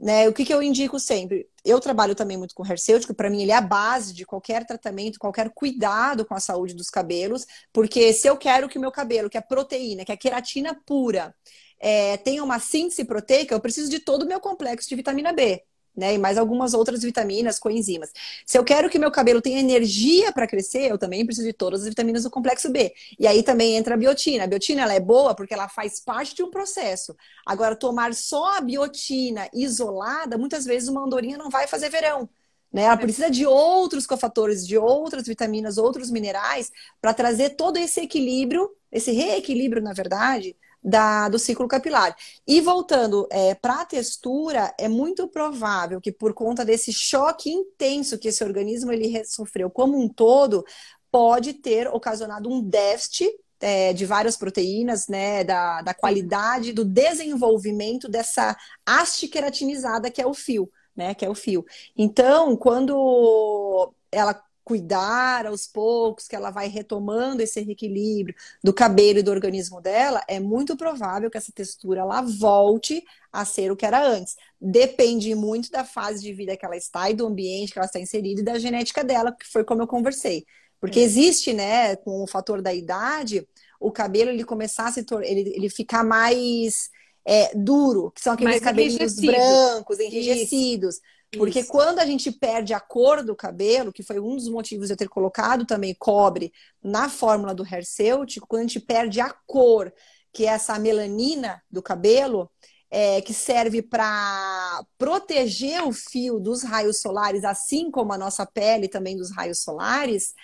[0.00, 0.26] Né?
[0.26, 1.46] O que, que eu indico sempre?
[1.62, 5.18] Eu trabalho também muito com hercêutico, para mim ele é a base de qualquer tratamento,
[5.18, 9.28] qualquer cuidado com a saúde dos cabelos, porque se eu quero que o meu cabelo,
[9.28, 11.34] que é proteína, que é queratina pura,
[11.78, 15.62] é, tenha uma síntese proteica, eu preciso de todo o meu complexo de vitamina B
[15.96, 16.14] né?
[16.14, 18.10] E mais algumas outras vitaminas, coenzimas.
[18.46, 21.82] Se eu quero que meu cabelo tenha energia para crescer, eu também preciso de todas
[21.82, 22.92] as vitaminas do complexo B.
[23.18, 24.44] E aí também entra a biotina.
[24.44, 27.16] A biotina ela é boa porque ela faz parte de um processo.
[27.44, 32.28] Agora, tomar só a biotina isolada, muitas vezes uma andorinha não vai fazer verão.
[32.72, 32.82] Né?
[32.82, 36.70] Ela precisa de outros cofatores, de outras vitaminas, outros minerais,
[37.00, 42.16] para trazer todo esse equilíbrio, esse reequilíbrio, na verdade, da, do ciclo capilar.
[42.46, 48.18] E voltando é, para a textura, é muito provável que por conta desse choque intenso
[48.18, 50.64] que esse organismo ele sofreu como um todo,
[51.10, 53.28] pode ter ocasionado um déficit
[53.60, 58.56] é, de várias proteínas, né, da, da qualidade, do desenvolvimento dessa
[58.86, 61.64] haste queratinizada que é o fio, né, que é o fio.
[61.96, 69.22] Então, quando ela cuidar aos poucos, que ela vai retomando esse reequilíbrio do cabelo e
[69.22, 73.02] do organismo dela, é muito provável que essa textura ela volte
[73.32, 74.36] a ser o que era antes.
[74.60, 77.98] Depende muito da fase de vida que ela está e do ambiente que ela está
[77.98, 80.44] inserida e da genética dela, que foi como eu conversei.
[80.80, 81.02] Porque é.
[81.02, 83.46] existe, né, com o fator da idade,
[83.78, 86.90] o cabelo ele começar a se tornar, ele, ele ficar mais
[87.24, 90.96] é, duro, que são aqueles mais cabelinhos brancos, enrijecidos.
[90.96, 91.02] Isso.
[91.36, 91.70] Porque Isso.
[91.70, 94.96] quando a gente perde a cor do cabelo, que foi um dos motivos de eu
[94.96, 96.52] ter colocado também cobre
[96.82, 99.92] na fórmula do hercêutico, quando a gente perde a cor,
[100.32, 102.50] que é essa melanina do cabelo,
[102.90, 108.88] é, que serve para proteger o fio dos raios solares, assim como a nossa pele
[108.88, 110.34] também dos raios solares,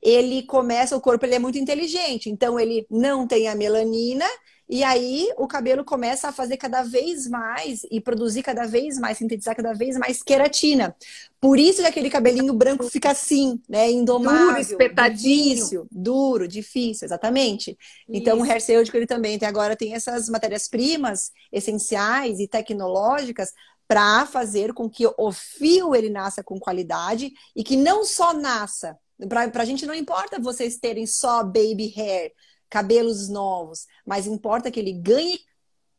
[0.00, 4.26] ele começa, o corpo ele é muito inteligente, então ele não tem a melanina
[4.68, 9.18] e aí o cabelo começa a fazer cada vez mais e produzir cada vez mais,
[9.18, 10.94] sintetizar cada vez mais queratina.
[11.40, 13.90] Por isso que aquele cabelinho branco fica assim, né?
[13.90, 14.48] Indomável.
[14.48, 15.54] Duro, espetadinho.
[15.54, 17.78] Difícil, duro, difícil, exatamente.
[18.08, 18.46] Então isso.
[18.46, 23.52] o Hercêutico ele também tem, agora tem essas matérias-primas essenciais e tecnológicas
[23.86, 28.98] para fazer com que o fio ele nasça com qualidade e que não só nasça.
[29.28, 32.32] Para a gente não importa vocês terem só baby hair,
[32.68, 35.40] cabelos novos, mas importa que ele ganhe,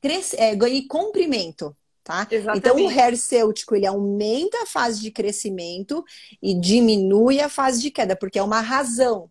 [0.01, 1.75] cresce, é, ganhe comprimento.
[2.03, 2.25] Tá?
[2.55, 6.05] Então, o hair cêutico, ele aumenta a fase de crescimento
[6.41, 9.29] e diminui a fase de queda, porque é uma razão.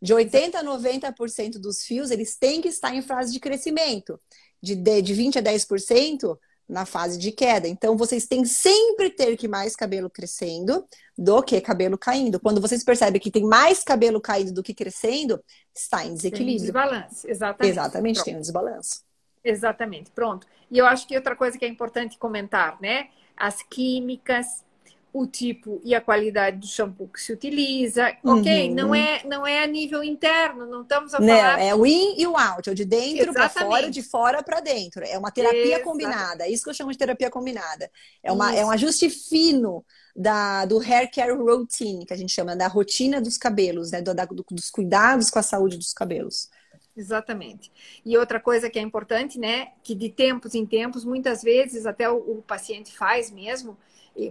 [0.00, 4.20] De 80% a 90% dos fios, eles têm que estar em fase de crescimento.
[4.62, 6.38] De, de 20% a 10%,
[6.68, 7.66] na fase de queda.
[7.66, 12.38] Então, vocês têm sempre ter que mais cabelo crescendo do que cabelo caindo.
[12.38, 15.42] Quando vocês percebem que tem mais cabelo caindo do que crescendo,
[15.74, 16.72] está em desequilíbrio.
[16.72, 17.72] Tem um desbalance, exatamente.
[17.72, 18.24] Exatamente, Pronto.
[18.24, 19.02] tem um desbalanço.
[19.42, 20.46] Exatamente, pronto.
[20.70, 23.08] E eu acho que outra coisa que é importante comentar, né?
[23.36, 24.64] As químicas,
[25.12, 28.38] o tipo e a qualidade do shampoo que se utiliza, uhum.
[28.38, 28.72] ok?
[28.72, 31.56] Não é, não é a nível interno, não estamos a falar...
[31.56, 34.42] Não, é o in e o out, é o de dentro para fora, de fora
[34.42, 35.04] para dentro.
[35.04, 35.84] É uma terapia Exatamente.
[35.84, 37.90] combinada, é isso que eu chamo de terapia combinada.
[38.22, 39.84] É, uma, é um ajuste fino
[40.14, 44.02] da, do hair care routine, que a gente chama, da rotina dos cabelos, né?
[44.02, 46.48] Do, da, do, dos cuidados com a saúde dos cabelos.
[46.96, 47.70] Exatamente.
[48.04, 52.10] E outra coisa que é importante, né, que de tempos em tempos, muitas vezes até
[52.10, 53.78] o, o paciente faz mesmo,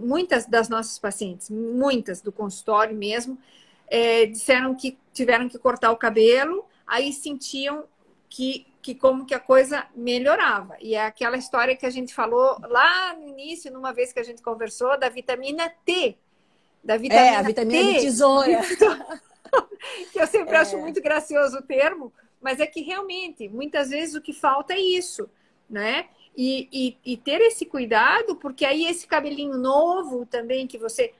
[0.02, 3.38] muitas das nossas pacientes, muitas do consultório mesmo,
[3.86, 7.84] é, disseram que tiveram que cortar o cabelo, aí sentiam
[8.28, 10.76] que, que como que a coisa melhorava.
[10.80, 14.24] E é aquela história que a gente falou lá no início, numa vez que a
[14.24, 16.16] gente conversou, da vitamina T.
[16.84, 18.60] Da vitamina é, a vitamina T, tesoura.
[20.12, 20.58] que eu sempre é.
[20.58, 24.78] acho muito gracioso o termo, mas é que realmente, muitas vezes o que falta é
[24.78, 25.28] isso,
[25.68, 26.08] né?
[26.40, 31.12] E, e, e, ter esse cuidado, porque aí esse cabelinho novo também que você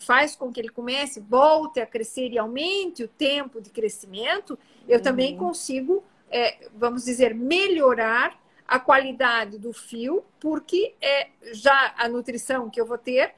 [0.00, 4.58] faz com que ele comece, volte a crescer e aumente o tempo de crescimento,
[4.88, 5.04] eu uhum.
[5.04, 12.68] também consigo, é, vamos dizer, melhorar a qualidade do fio, porque é, já a nutrição
[12.68, 13.32] que eu vou ter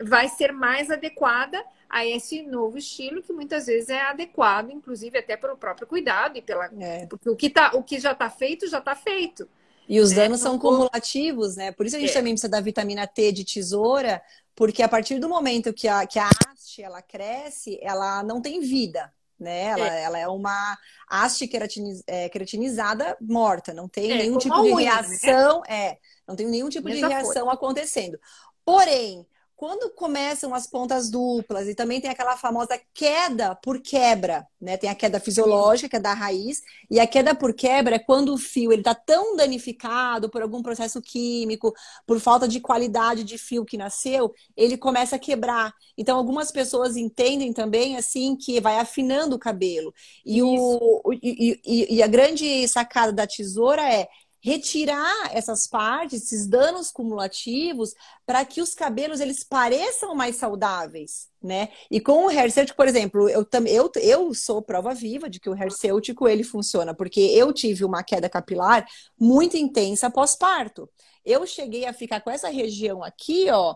[0.00, 5.36] vai ser mais adequada a esse novo estilo que muitas vezes é adequado, inclusive até
[5.36, 7.06] pelo próprio cuidado e pela é.
[7.06, 9.48] porque o que tá, o que já está feito já está feito.
[9.88, 10.16] E os né?
[10.16, 11.72] danos são cumulativos, né?
[11.72, 12.14] Por isso a gente é.
[12.14, 14.20] também precisa da vitamina T de tesoura,
[14.54, 18.60] porque a partir do momento que a, que a haste ela cresce, ela não tem
[18.60, 19.64] vida, né?
[19.64, 20.76] Ela é, ela é uma
[21.08, 25.08] haste queratiniz, é, queratinizada morta, não tem é, nenhum tipo de unha, né?
[25.08, 25.86] reação, né?
[25.88, 27.52] é, não tem nenhum tipo Mesma de reação coisa.
[27.52, 28.18] acontecendo.
[28.64, 29.26] Porém,
[29.56, 34.76] quando começam as pontas duplas e também tem aquela famosa queda por quebra, né?
[34.76, 38.34] Tem a queda fisiológica, que é da raiz, e a queda por quebra é quando
[38.34, 41.72] o fio ele tá tão danificado por algum processo químico,
[42.06, 45.72] por falta de qualidade de fio que nasceu, ele começa a quebrar.
[45.96, 49.92] Então algumas pessoas entendem também assim que vai afinando o cabelo.
[50.24, 54.06] E, o, e, e, e a grande sacada da tesoura é
[54.46, 57.92] retirar essas partes, esses danos cumulativos,
[58.24, 61.68] para que os cabelos eles pareçam mais saudáveis, né?
[61.90, 65.50] E com o hair cêutico, por exemplo, eu eu, eu sou prova viva de que
[65.50, 68.86] o hair cêutico ele funciona, porque eu tive uma queda capilar
[69.18, 70.88] muito intensa pós-parto.
[71.24, 73.74] Eu cheguei a ficar com essa região aqui, ó,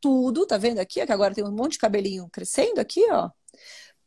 [0.00, 3.28] tudo, tá vendo aqui, ó, que agora tem um monte de cabelinho crescendo aqui, ó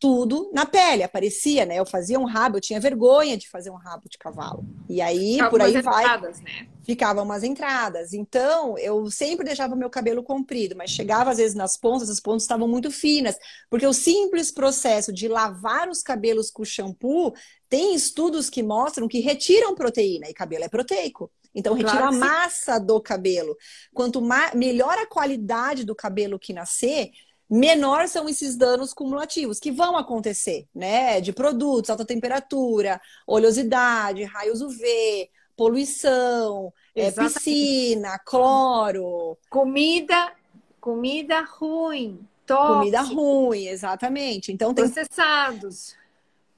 [0.06, 1.80] tudo na pele, aparecia, né?
[1.80, 4.64] Eu fazia um rabo, eu tinha vergonha de fazer um rabo de cavalo.
[4.88, 6.04] E aí, Ficava por aí vai.
[6.04, 6.68] Entradas, né?
[6.84, 8.14] Ficavam umas entradas.
[8.14, 12.44] Então, eu sempre deixava meu cabelo comprido, mas chegava às vezes nas pontas, as pontas
[12.44, 13.36] estavam muito finas,
[13.68, 17.34] porque o simples processo de lavar os cabelos com shampoo
[17.68, 21.32] tem estudos que mostram que retiram proteína, e cabelo é proteico.
[21.56, 23.58] Então, retira claro, a massa do cabelo.
[23.92, 24.22] Quanto
[24.54, 27.10] melhor a qualidade do cabelo que nascer,
[27.50, 31.22] menor são esses danos cumulativos que vão acontecer, né?
[31.22, 39.38] De produtos, alta temperatura, oleosidade, raios UV, poluição, é, piscina, cloro.
[39.50, 40.34] Comida,
[40.80, 42.20] comida ruim.
[42.46, 42.80] Tóxico.
[42.80, 44.52] Comida ruim, exatamente.
[44.52, 45.96] Então tem processados.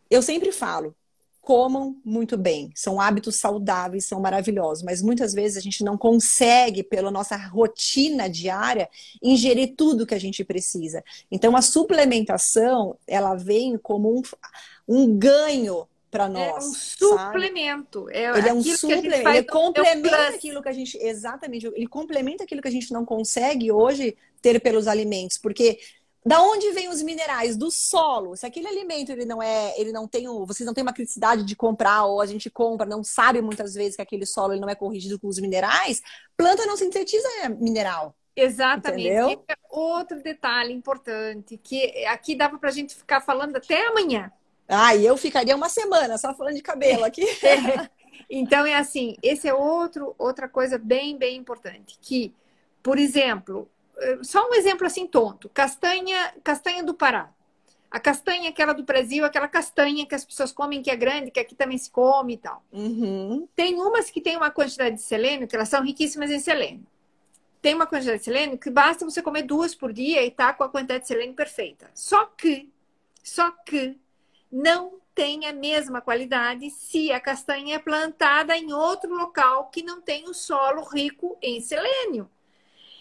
[0.09, 0.95] Eu sempre falo,
[1.47, 2.73] comam muito bem.
[2.75, 8.29] São hábitos saudáveis, são maravilhosos, mas muitas vezes a gente não consegue, pela nossa rotina
[8.29, 8.89] diária,
[9.23, 11.01] ingerir tudo que a gente precisa.
[11.31, 14.21] Então, a suplementação, ela vem como um,
[14.85, 16.65] um ganho para nós.
[16.65, 18.09] É um suplemento.
[18.09, 19.29] É ele é um suplemento.
[19.29, 20.97] Ele complementa aquilo que a gente.
[20.97, 21.65] Exatamente.
[21.67, 25.37] Ele complementa aquilo que a gente não consegue hoje ter pelos alimentos.
[25.37, 25.79] Porque
[26.27, 27.55] da onde vêm os minerais?
[27.55, 28.35] Do solo.
[28.35, 31.55] Se aquele alimento ele não é, ele não tem, vocês não têm uma criticidade de
[31.55, 34.75] comprar ou a gente compra, não sabe muitas vezes que aquele solo ele não é
[34.75, 36.01] corrigido com os minerais,
[36.35, 37.27] planta não sintetiza
[37.61, 38.13] mineral.
[38.35, 39.07] Exatamente.
[39.07, 39.43] Entendeu?
[39.47, 44.29] É outro detalhe importante que aqui dava para a gente ficar falando até amanhã.
[44.67, 47.23] Ah, e eu ficaria uma semana só falando de cabelo aqui.
[47.23, 47.89] É.
[48.29, 52.33] Então é assim, esse é outro outra coisa bem bem importante que,
[52.83, 53.69] por exemplo,
[54.21, 55.49] só um exemplo assim tonto.
[55.49, 57.31] Castanha, castanha do Pará.
[57.89, 61.39] A castanha, aquela do Brasil, aquela castanha que as pessoas comem, que é grande, que
[61.39, 62.63] aqui também se come e tal.
[62.71, 63.47] Uhum.
[63.55, 66.85] Tem umas que têm uma quantidade de selênio, que elas são riquíssimas em selênio.
[67.61, 70.63] Tem uma quantidade de selênio que basta você comer duas por dia e tá com
[70.63, 71.89] a quantidade de selênio perfeita.
[71.93, 72.69] Só que,
[73.23, 73.97] só que
[74.51, 80.01] não tem a mesma qualidade se a castanha é plantada em outro local que não
[80.01, 82.29] tem o solo rico em selênio.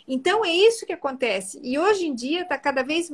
[0.06, 1.60] Então é isso que acontece.
[1.62, 3.10] E hoje em dia está cada vez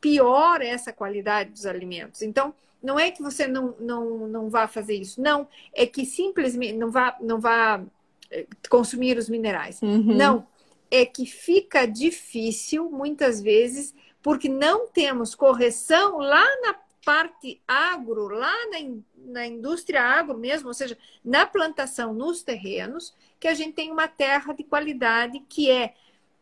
[0.00, 2.22] pior essa qualidade dos alimentos.
[2.22, 6.76] Então, não é que você não, não, não vá fazer isso, não, é que simplesmente
[6.76, 7.80] não vá, não vá
[8.30, 9.80] eh, consumir os minerais.
[9.80, 10.16] Uhum.
[10.16, 10.46] Não,
[10.90, 16.74] é que fica difícil muitas vezes porque não temos correção lá na
[17.04, 18.78] parte agro, lá na,
[19.32, 24.06] na indústria agro mesmo, ou seja, na plantação nos terrenos, que a gente tem uma
[24.06, 25.94] terra de qualidade que é,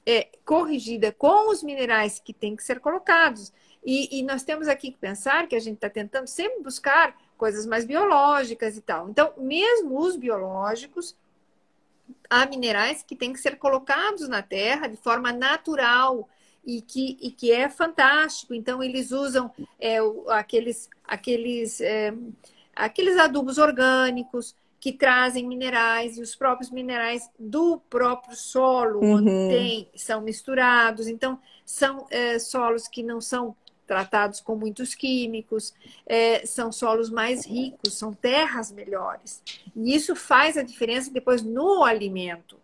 [0.07, 3.53] é corrigida com os minerais que têm que ser colocados.
[3.84, 7.64] E, e nós temos aqui que pensar que a gente está tentando sempre buscar coisas
[7.64, 9.09] mais biológicas e tal.
[9.09, 11.16] Então, mesmo os biológicos,
[12.28, 16.28] há minerais que têm que ser colocados na terra de forma natural
[16.64, 18.53] e que, e que é fantástico.
[18.53, 19.96] Então, eles usam é,
[20.28, 22.12] aqueles, aqueles, é,
[22.76, 29.16] aqueles adubos orgânicos que trazem minerais e os próprios minerais do próprio solo, uhum.
[29.16, 31.07] onde tem, são misturados.
[31.07, 33.55] Então, são é, solos que não são
[33.87, 35.74] tratados com muitos químicos,
[36.07, 39.43] é, são solos mais ricos, são terras melhores.
[39.76, 42.57] E isso faz a diferença depois no alimento.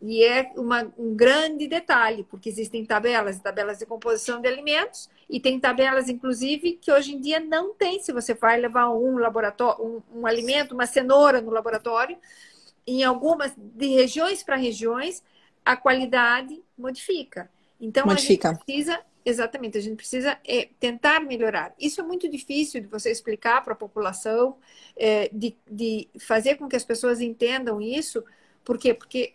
[0.00, 5.40] E é uma, um grande detalhe, porque existem tabelas, tabelas de composição de alimentos, e
[5.40, 8.00] tem tabelas, inclusive, que hoje em dia não tem.
[8.00, 12.16] Se você vai levar um laboratório, um, um alimento, uma cenoura no laboratório,
[12.86, 15.22] em algumas de regiões para regiões,
[15.64, 17.50] a qualidade modifica.
[17.80, 18.50] Então modifica.
[18.50, 21.74] a gente precisa Exatamente, a gente precisa é, tentar melhorar.
[21.80, 24.56] Isso é muito difícil de você explicar para a população,
[24.96, 28.22] é, de, de fazer com que as pessoas entendam isso.
[28.64, 28.94] Por quê?
[28.94, 29.34] Porque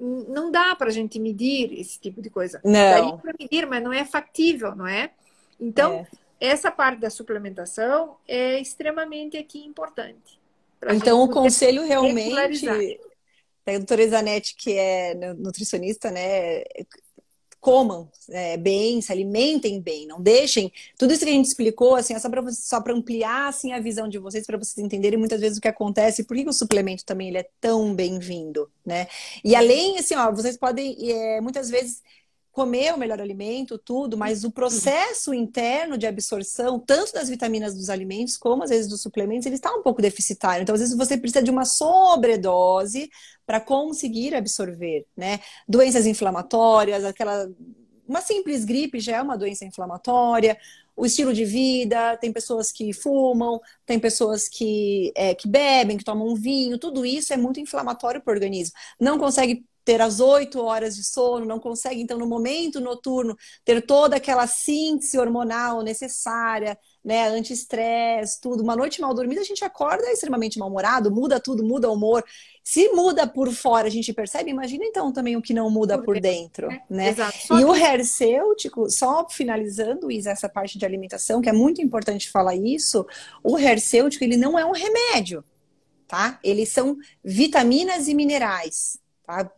[0.00, 2.60] não dá para a gente medir esse tipo de coisa.
[2.64, 2.72] Não.
[2.72, 5.10] Daí para medir, mas não é factível, não é?
[5.60, 6.06] Então,
[6.40, 6.48] é.
[6.48, 10.40] essa parte da suplementação é extremamente aqui importante.
[10.90, 12.66] Então, o conselho realmente...
[13.66, 16.62] A doutora Isanete, que é nutricionista, né?
[17.60, 20.72] Comam é, bem, se alimentem bem, não deixem.
[20.98, 24.18] Tudo isso que a gente explicou, assim, é só para ampliar assim, a visão de
[24.18, 27.38] vocês, para vocês entenderem muitas vezes o que acontece, por que o suplemento também ele
[27.38, 29.06] é tão bem-vindo, né?
[29.44, 32.02] E além, assim, ó, vocês podem é, muitas vezes
[32.52, 37.88] comer o melhor alimento, tudo, mas o processo interno de absorção, tanto das vitaminas dos
[37.88, 40.62] alimentos, como às vezes dos suplementos, ele está um pouco deficitário.
[40.62, 43.08] Então, às vezes, você precisa de uma sobredose
[43.46, 45.40] para conseguir absorver, né?
[45.68, 47.48] Doenças inflamatórias, aquela.
[48.06, 50.58] Uma simples gripe já é uma doença inflamatória,
[50.96, 56.04] o estilo de vida, tem pessoas que fumam, tem pessoas que, é, que bebem, que
[56.04, 58.74] tomam vinho, tudo isso é muito inflamatório para o organismo.
[59.00, 63.84] Não consegue ter as oito horas de sono, não consegue, então, no momento noturno, ter
[63.84, 68.62] toda aquela síntese hormonal necessária, né, anti-estresse, tudo.
[68.62, 72.24] Uma noite mal dormida, a gente acorda extremamente mal-humorado, muda tudo, muda o humor.
[72.62, 76.04] Se muda por fora, a gente percebe, imagina então também o que não muda por,
[76.04, 77.08] por dentro, é, né?
[77.08, 77.58] Exato.
[77.58, 82.54] E o hercêutico, só finalizando, Isa, essa parte de alimentação, que é muito importante falar
[82.54, 83.04] isso,
[83.42, 85.42] o hercêutico, ele não é um remédio,
[86.06, 86.38] tá?
[86.44, 89.00] Eles são vitaminas e minerais?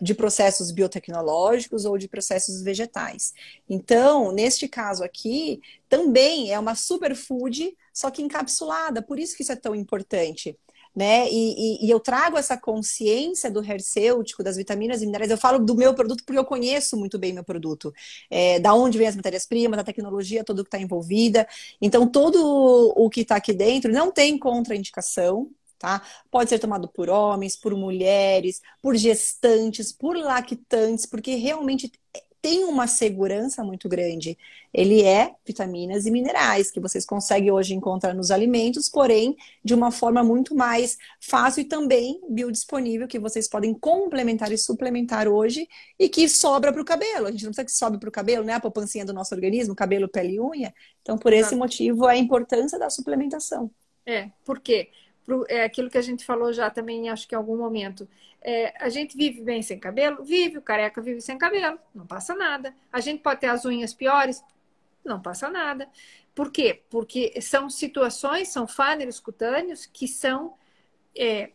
[0.01, 3.33] De processos biotecnológicos ou de processos vegetais.
[3.69, 9.53] Então, neste caso aqui, também é uma superfood, só que encapsulada, por isso que isso
[9.53, 10.59] é tão importante.
[10.95, 11.27] Né?
[11.31, 15.31] E, e, e, eu trago essa consciência do hercêutico, das vitaminas e minerais.
[15.31, 17.95] Eu falo do meu produto porque eu conheço muito bem meu produto,
[18.29, 21.49] é, da onde vem as matérias-primas, da tecnologia, tudo que está envolvida.
[21.81, 25.51] Então, todo o que está aqui dentro não tem contraindicação,
[25.83, 26.01] Tá?
[26.31, 31.91] Pode ser tomado por homens, por mulheres, por gestantes, por lactantes, porque realmente
[32.41, 34.39] tem uma segurança muito grande.
[34.73, 39.91] Ele é vitaminas e minerais que vocês conseguem hoje encontrar nos alimentos, porém de uma
[39.91, 45.69] forma muito mais fácil e também biodisponível, que vocês podem complementar e suplementar hoje
[45.99, 47.27] e que sobra para o cabelo.
[47.27, 48.53] A gente não precisa que sobe para o cabelo, né?
[48.53, 50.73] A poupancinha do nosso organismo, cabelo, pele e unha.
[51.01, 53.69] Então, por esse motivo, a importância da suplementação.
[54.07, 54.91] É, por quê?
[55.25, 58.09] Pro, é aquilo que a gente falou já também, acho que em algum momento.
[58.41, 60.25] É, a gente vive bem sem cabelo?
[60.25, 62.75] Vive, o careca vive sem cabelo, não passa nada.
[62.93, 64.43] A gente pode ter as unhas piores?
[65.05, 65.89] Não passa nada.
[66.35, 66.83] Por quê?
[66.91, 70.55] Porque são situações, são fâneros cutâneos que são,
[71.17, 71.51] é,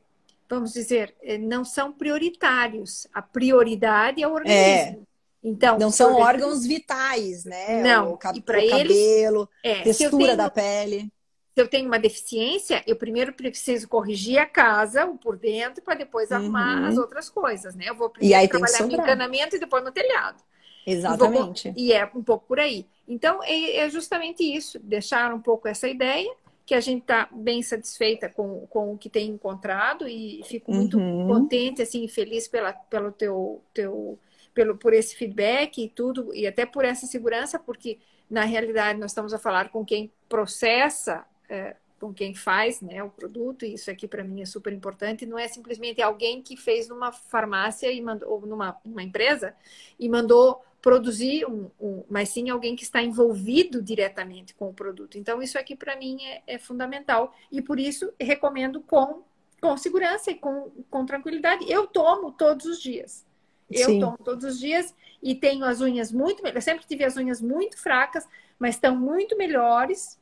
[0.50, 3.08] vamos dizer, é, não são prioritários.
[3.14, 5.02] A prioridade é o organismo.
[5.04, 5.08] É.
[5.44, 7.82] Então, não são órgãos vitais, né?
[7.82, 11.12] Não, o, cab o cabelo, é, textura tenho, da pele
[11.58, 15.96] se eu tenho uma deficiência, eu primeiro preciso corrigir a casa, o por dentro, para
[15.96, 16.38] depois uhum.
[16.38, 17.86] arrumar as outras coisas, né?
[17.88, 20.40] Eu vou primeiro trabalhar no encanamento e depois no telhado.
[20.86, 21.74] Exatamente.
[21.76, 22.86] E, é um pouco por aí.
[23.08, 26.32] Então, é, é justamente isso, deixar um pouco essa ideia
[26.64, 31.00] que a gente está bem satisfeita com, com o que tem encontrado e fico muito
[31.00, 31.28] uhum.
[31.28, 34.20] contente assim feliz pela, pelo teu, teu
[34.54, 37.98] pelo, por esse feedback e tudo e até por essa segurança porque
[38.30, 43.10] na realidade nós estamos a falar com quem processa é, com quem faz né, o
[43.10, 46.88] produto, e isso aqui para mim é super importante, não é simplesmente alguém que fez
[46.88, 49.56] numa farmácia e mandou, ou numa, numa empresa
[50.00, 55.18] e mandou produzir, um, um, mas sim alguém que está envolvido diretamente com o produto.
[55.18, 59.24] Então, isso aqui para mim é, é, fundamental e por isso recomendo com,
[59.60, 61.70] com segurança e com, com tranquilidade.
[61.70, 63.26] Eu tomo todos os dias.
[63.70, 64.00] Eu sim.
[64.00, 66.66] tomo todos os dias e tenho as unhas muito melhores.
[66.66, 68.26] Eu sempre tive as unhas muito fracas,
[68.58, 70.18] mas estão muito melhores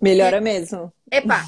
[0.00, 0.92] Melhora é, mesmo.
[1.10, 1.42] Epa,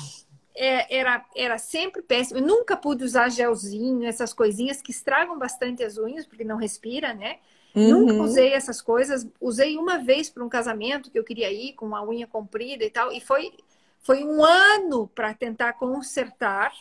[0.55, 2.40] é, era, era sempre péssimo.
[2.40, 7.14] Eu nunca pude usar gelzinho, essas coisinhas que estragam bastante as unhas, porque não respira,
[7.14, 7.38] né?
[7.74, 8.07] Uhum.
[8.07, 9.26] Nunca usei essas coisas.
[9.40, 12.90] Usei uma vez para um casamento que eu queria ir com uma unha comprida e
[12.90, 13.12] tal.
[13.12, 13.53] E foi,
[14.01, 16.72] foi um ano para tentar consertar.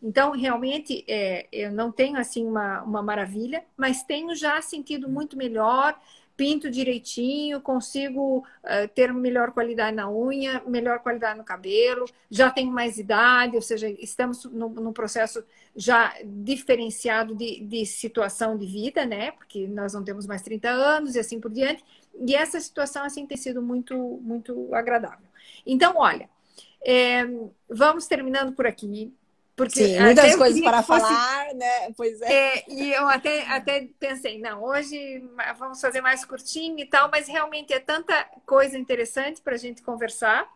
[0.00, 5.36] Então, realmente, é, eu não tenho assim uma, uma maravilha, mas tenho já sentido muito
[5.36, 5.98] melhor
[6.36, 12.72] pinto direitinho, consigo uh, ter melhor qualidade na unha, melhor qualidade no cabelo, já tenho
[12.72, 19.32] mais idade, ou seja, estamos num processo já diferenciado de, de, situação de vida, né?
[19.32, 21.84] Porque nós não temos mais 30 anos e assim por diante.
[22.26, 25.26] E essa situação, assim, tem sido muito, muito agradável.
[25.66, 26.28] Então, olha,
[26.84, 27.24] é,
[27.68, 29.14] vamos terminando por aqui.
[29.62, 31.06] Porque Sim, muitas coisas para fosse...
[31.06, 31.92] falar, né?
[31.96, 32.32] Pois é.
[32.32, 32.64] é.
[32.68, 35.22] E eu até, até pensei, não, hoje
[35.56, 39.80] vamos fazer mais curtinho e tal, mas realmente é tanta coisa interessante para a gente
[39.82, 40.48] conversar.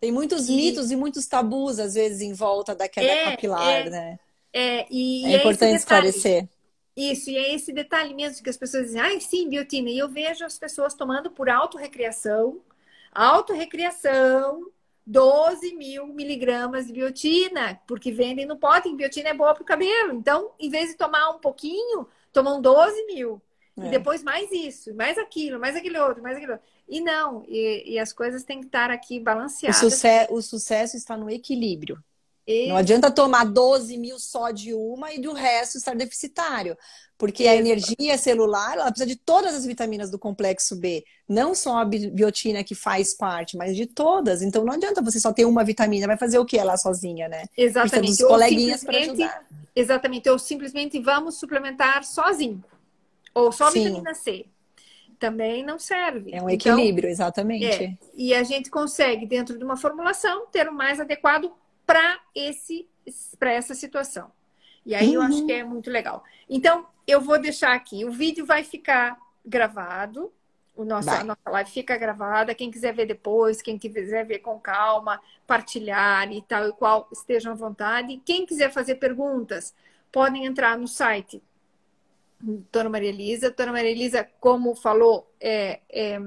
[0.00, 0.56] Tem muitos e...
[0.56, 4.18] mitos e muitos tabus, às vezes, em volta da queda é, capilar, é, né?
[4.52, 6.48] É, e, é, é importante esclarecer.
[6.96, 9.88] Isso, e é esse detalhe mesmo que as pessoas dizem, ah, sim, biotina.
[9.88, 12.60] E eu vejo as pessoas tomando por autorrecreação,
[13.12, 14.66] autorrecreação,
[15.06, 19.66] 12 mil miligramas de biotina, porque vendem no pote, e biotina é boa para o
[19.66, 20.12] cabelo.
[20.12, 23.40] Então, em vez de tomar um pouquinho, tomam 12 mil.
[23.78, 23.86] É.
[23.86, 26.66] E depois mais isso, mais aquilo, mais aquele outro, mais aquele outro.
[26.88, 29.82] E não, e, e as coisas têm que estar aqui balanceadas.
[29.82, 32.02] O, sucesso, o sucesso está no equilíbrio.
[32.68, 36.76] Não adianta tomar 12 mil só de uma e do resto estar deficitário.
[37.18, 41.02] Porque a energia celular, ela precisa de todas as vitaminas do complexo B.
[41.28, 44.42] Não só a biotina que faz parte, mas de todas.
[44.42, 46.06] Então não adianta você só ter uma vitamina.
[46.06, 47.46] Vai fazer o que ela sozinha, né?
[47.56, 48.00] Exatamente.
[48.00, 49.46] Precisa dos coleguinhas para ajudar.
[49.74, 50.28] Exatamente.
[50.28, 52.62] Ou simplesmente vamos suplementar sozinho.
[53.34, 53.84] Ou só Sim.
[53.84, 54.46] vitamina C
[55.18, 56.30] também não serve.
[56.32, 57.64] É um então, equilíbrio, então, exatamente.
[57.64, 61.50] É, e a gente consegue, dentro de uma formulação, ter o mais adequado
[61.86, 62.88] para esse
[63.38, 64.30] para essa situação.
[64.84, 65.14] E aí uhum.
[65.14, 66.22] eu acho que é muito legal.
[66.48, 68.04] Então, eu vou deixar aqui.
[68.04, 70.32] O vídeo vai ficar gravado.
[70.74, 72.54] O nosso, a nossa live fica gravada.
[72.54, 77.52] Quem quiser ver depois, quem quiser ver com calma, partilhar e tal e qual, estejam
[77.52, 78.20] à vontade.
[78.24, 79.74] Quem quiser fazer perguntas,
[80.12, 81.42] podem entrar no site
[82.70, 83.50] Dona Maria Elisa.
[83.50, 86.18] Dona Maria Elisa, como falou, é, é,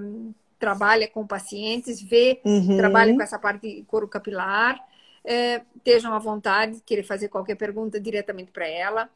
[0.57, 2.75] trabalha com pacientes, vê, uhum.
[2.75, 4.83] trabalha com essa parte de couro capilar
[5.25, 9.09] é, estejam à vontade de querer fazer qualquer pergunta diretamente para ela.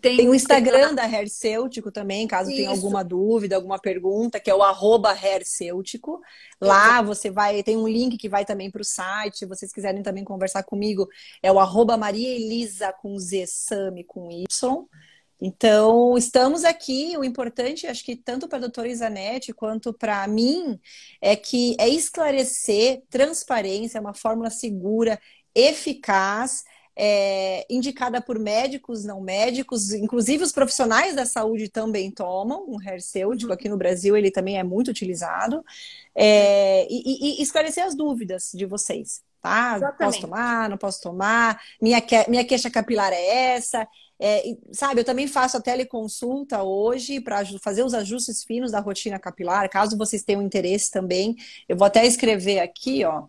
[0.00, 2.56] Tem, tem o Instagram da Hercêutico também, caso Isso.
[2.56, 6.20] tenha alguma dúvida, alguma pergunta, que é o arroba Hercêutico.
[6.60, 10.02] Lá você vai, tem um link que vai também para o site, se vocês quiserem
[10.02, 11.08] também conversar comigo,
[11.42, 14.46] é o arroba Maria Elisa com Z, Sami com Y.
[15.40, 17.16] Então, estamos aqui.
[17.16, 20.78] O importante, acho que tanto para a doutora Isanete quanto para mim,
[21.20, 25.20] é que é esclarecer transparência, é uma fórmula segura,
[25.54, 26.64] eficaz,
[26.96, 33.48] é, indicada por médicos, não médicos, inclusive os profissionais da saúde também tomam um hercêutico,
[33.48, 33.54] uhum.
[33.54, 35.64] aqui no Brasil ele também é muito utilizado,
[36.14, 39.76] é, e, e, esclarecer as dúvidas de vocês, tá?
[39.76, 39.98] Exatamente.
[39.98, 43.88] Posso tomar, não posso tomar, minha, que, minha queixa capilar é essa,
[44.20, 49.18] é, sabe, eu também faço a teleconsulta hoje para fazer os ajustes finos da rotina
[49.18, 51.36] capilar, caso vocês tenham interesse também.
[51.68, 53.26] Eu vou até escrever aqui, ó,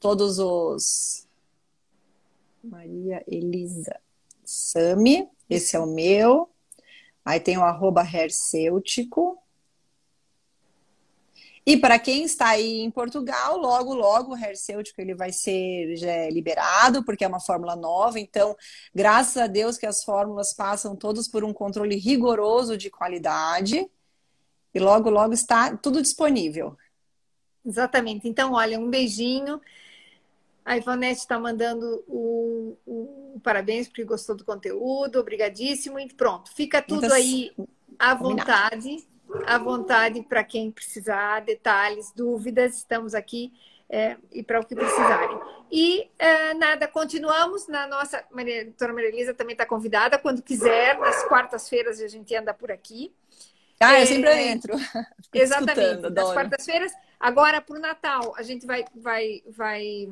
[0.00, 1.26] todos os.
[2.64, 4.00] Maria Elisa
[4.44, 6.50] Sami, esse é o meu.
[7.24, 9.38] Aí tem o arroba hercêutico.
[11.68, 16.30] E para quem está aí em Portugal, logo, logo o Hercêutico ele vai ser já
[16.30, 18.20] liberado, porque é uma fórmula nova.
[18.20, 18.56] Então,
[18.94, 23.84] graças a Deus que as fórmulas passam todos por um controle rigoroso de qualidade.
[24.72, 26.76] E logo, logo está tudo disponível.
[27.64, 28.28] Exatamente.
[28.28, 29.60] Então, olha, um beijinho.
[30.64, 35.18] A Ivonete está mandando o, o, o, parabéns porque gostou do conteúdo.
[35.18, 35.98] Obrigadíssimo.
[35.98, 37.12] E pronto, fica tudo Muitas...
[37.12, 37.52] aí
[37.98, 39.04] à vontade
[39.46, 43.52] à vontade para quem precisar, detalhes, dúvidas, estamos aqui.
[43.88, 45.38] é, e para o que precisarem.
[45.70, 48.24] E é, nada, continuamos na nossa.
[48.30, 52.52] Maria, a doutora Maria Elisa também está convidada, quando quiser, nas quartas-feiras a gente anda
[52.52, 53.12] por aqui.
[53.80, 54.74] Ah, eu é, sempre entro.
[55.32, 56.92] Exatamente, nas quartas-feiras.
[57.18, 60.08] Agora, para o Natal, a gente vai, vai, vai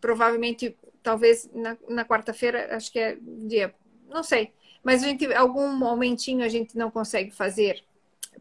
[0.00, 3.74] provavelmente, talvez na, na quarta-feira, acho que é dia,
[4.08, 4.52] não sei,
[4.82, 7.84] mas a gente, algum momentinho a gente não consegue fazer.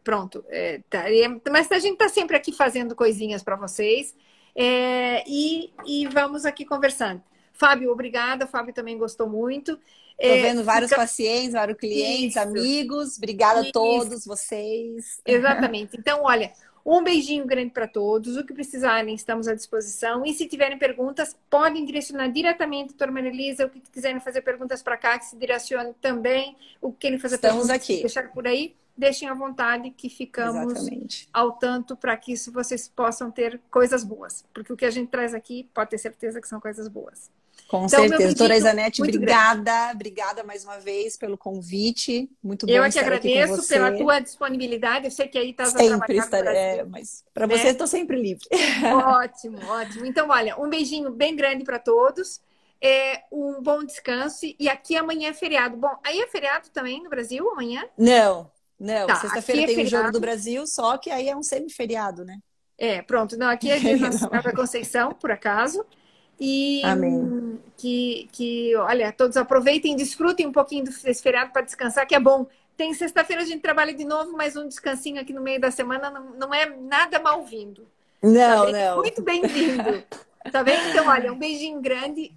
[0.04, 1.04] Pronto, é, tá,
[1.52, 4.16] mas a gente está sempre aqui fazendo coisinhas para vocês.
[4.56, 7.22] É, e, e vamos aqui conversando.
[7.54, 8.48] Fábio, obrigada.
[8.48, 9.80] Fábio também gostou muito.
[10.20, 11.02] Estou é, vendo vários fica...
[11.02, 12.40] pacientes, vários clientes, Isso.
[12.40, 13.18] amigos.
[13.18, 13.70] Obrigada Isso.
[13.70, 15.22] a todos vocês.
[15.26, 15.96] Exatamente.
[15.98, 16.52] Então, olha,
[16.86, 18.36] um beijinho grande para todos.
[18.38, 20.26] O que precisarem, estamos à disposição.
[20.26, 24.82] E se tiverem perguntas, podem direcionar diretamente, doutora Maria Elisa, o que quiserem fazer perguntas
[24.82, 26.56] para cá, que se direcione também.
[26.82, 28.00] O que querem fazer estamos perguntas, aqui.
[28.00, 31.30] deixar por aí deixem à vontade que ficamos Exatamente.
[31.34, 34.46] ao tanto para que isso vocês possam ter coisas boas.
[34.54, 37.30] Porque o que a gente traz aqui pode ter certeza que são coisas boas.
[37.72, 38.26] Com então, certeza.
[38.26, 39.64] Doutora Isanete, obrigada.
[39.64, 39.96] Grande.
[39.96, 42.30] Obrigada mais uma vez pelo convite.
[42.44, 45.06] Muito bom Eu é que agradeço pela tua disponibilidade.
[45.06, 48.46] Eu sei que aí estás sempre a trabalhar é, mas para você estou sempre livre.
[48.94, 50.06] Ótimo, ótimo.
[50.06, 52.42] Então, olha, um beijinho bem grande para todos.
[52.82, 54.46] É, um bom descanso.
[54.60, 55.78] E aqui amanhã é feriado.
[55.78, 57.86] Bom, aí é feriado também no Brasil amanhã?
[57.98, 58.52] Não,
[58.82, 62.26] não, tá, sexta-feira é tem o jogo do Brasil, só que aí é um semiferiado,
[62.26, 62.40] né?
[62.76, 63.38] É, pronto.
[63.38, 65.86] Não, aqui é dia da Conceição, por acaso.
[66.40, 67.60] E Amém.
[67.78, 72.48] Que, que, olha, todos aproveitem, desfrutem um pouquinho desse feriado para descansar, que é bom.
[72.76, 76.10] Tem sexta-feira a gente trabalha de novo, mas um descansinho aqui no meio da semana
[76.10, 77.88] não, não é nada mal-vindo.
[78.24, 78.98] Não, tá não.
[78.98, 80.04] Muito bem-vindo.
[80.52, 80.90] Tá bem?
[80.90, 82.34] Então, olha, um beijinho grande.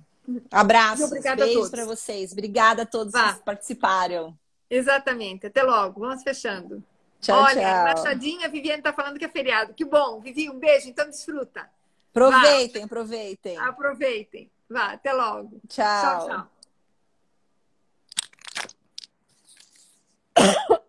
[0.51, 1.07] Abraço.
[1.07, 2.33] Obrigada Beijos para vocês.
[2.33, 3.33] Obrigada a todos Vá.
[3.33, 4.37] que participaram.
[4.75, 5.47] Exatamente.
[5.47, 6.01] Até logo.
[6.01, 6.83] Vamos fechando.
[7.21, 7.85] Tchau, Olha, tchau.
[7.85, 9.73] Machadinha, a Viviane está falando que é feriado.
[9.73, 10.21] Que bom.
[10.21, 10.89] Vivi, um beijo.
[10.89, 11.71] Então desfruta.
[12.11, 12.87] Aproveitem, Vá.
[12.87, 13.59] aproveitem.
[13.59, 14.51] Aproveitem.
[14.69, 15.61] Vá, até logo.
[15.69, 16.49] Tchau, tchau.
[20.37, 20.81] tchau.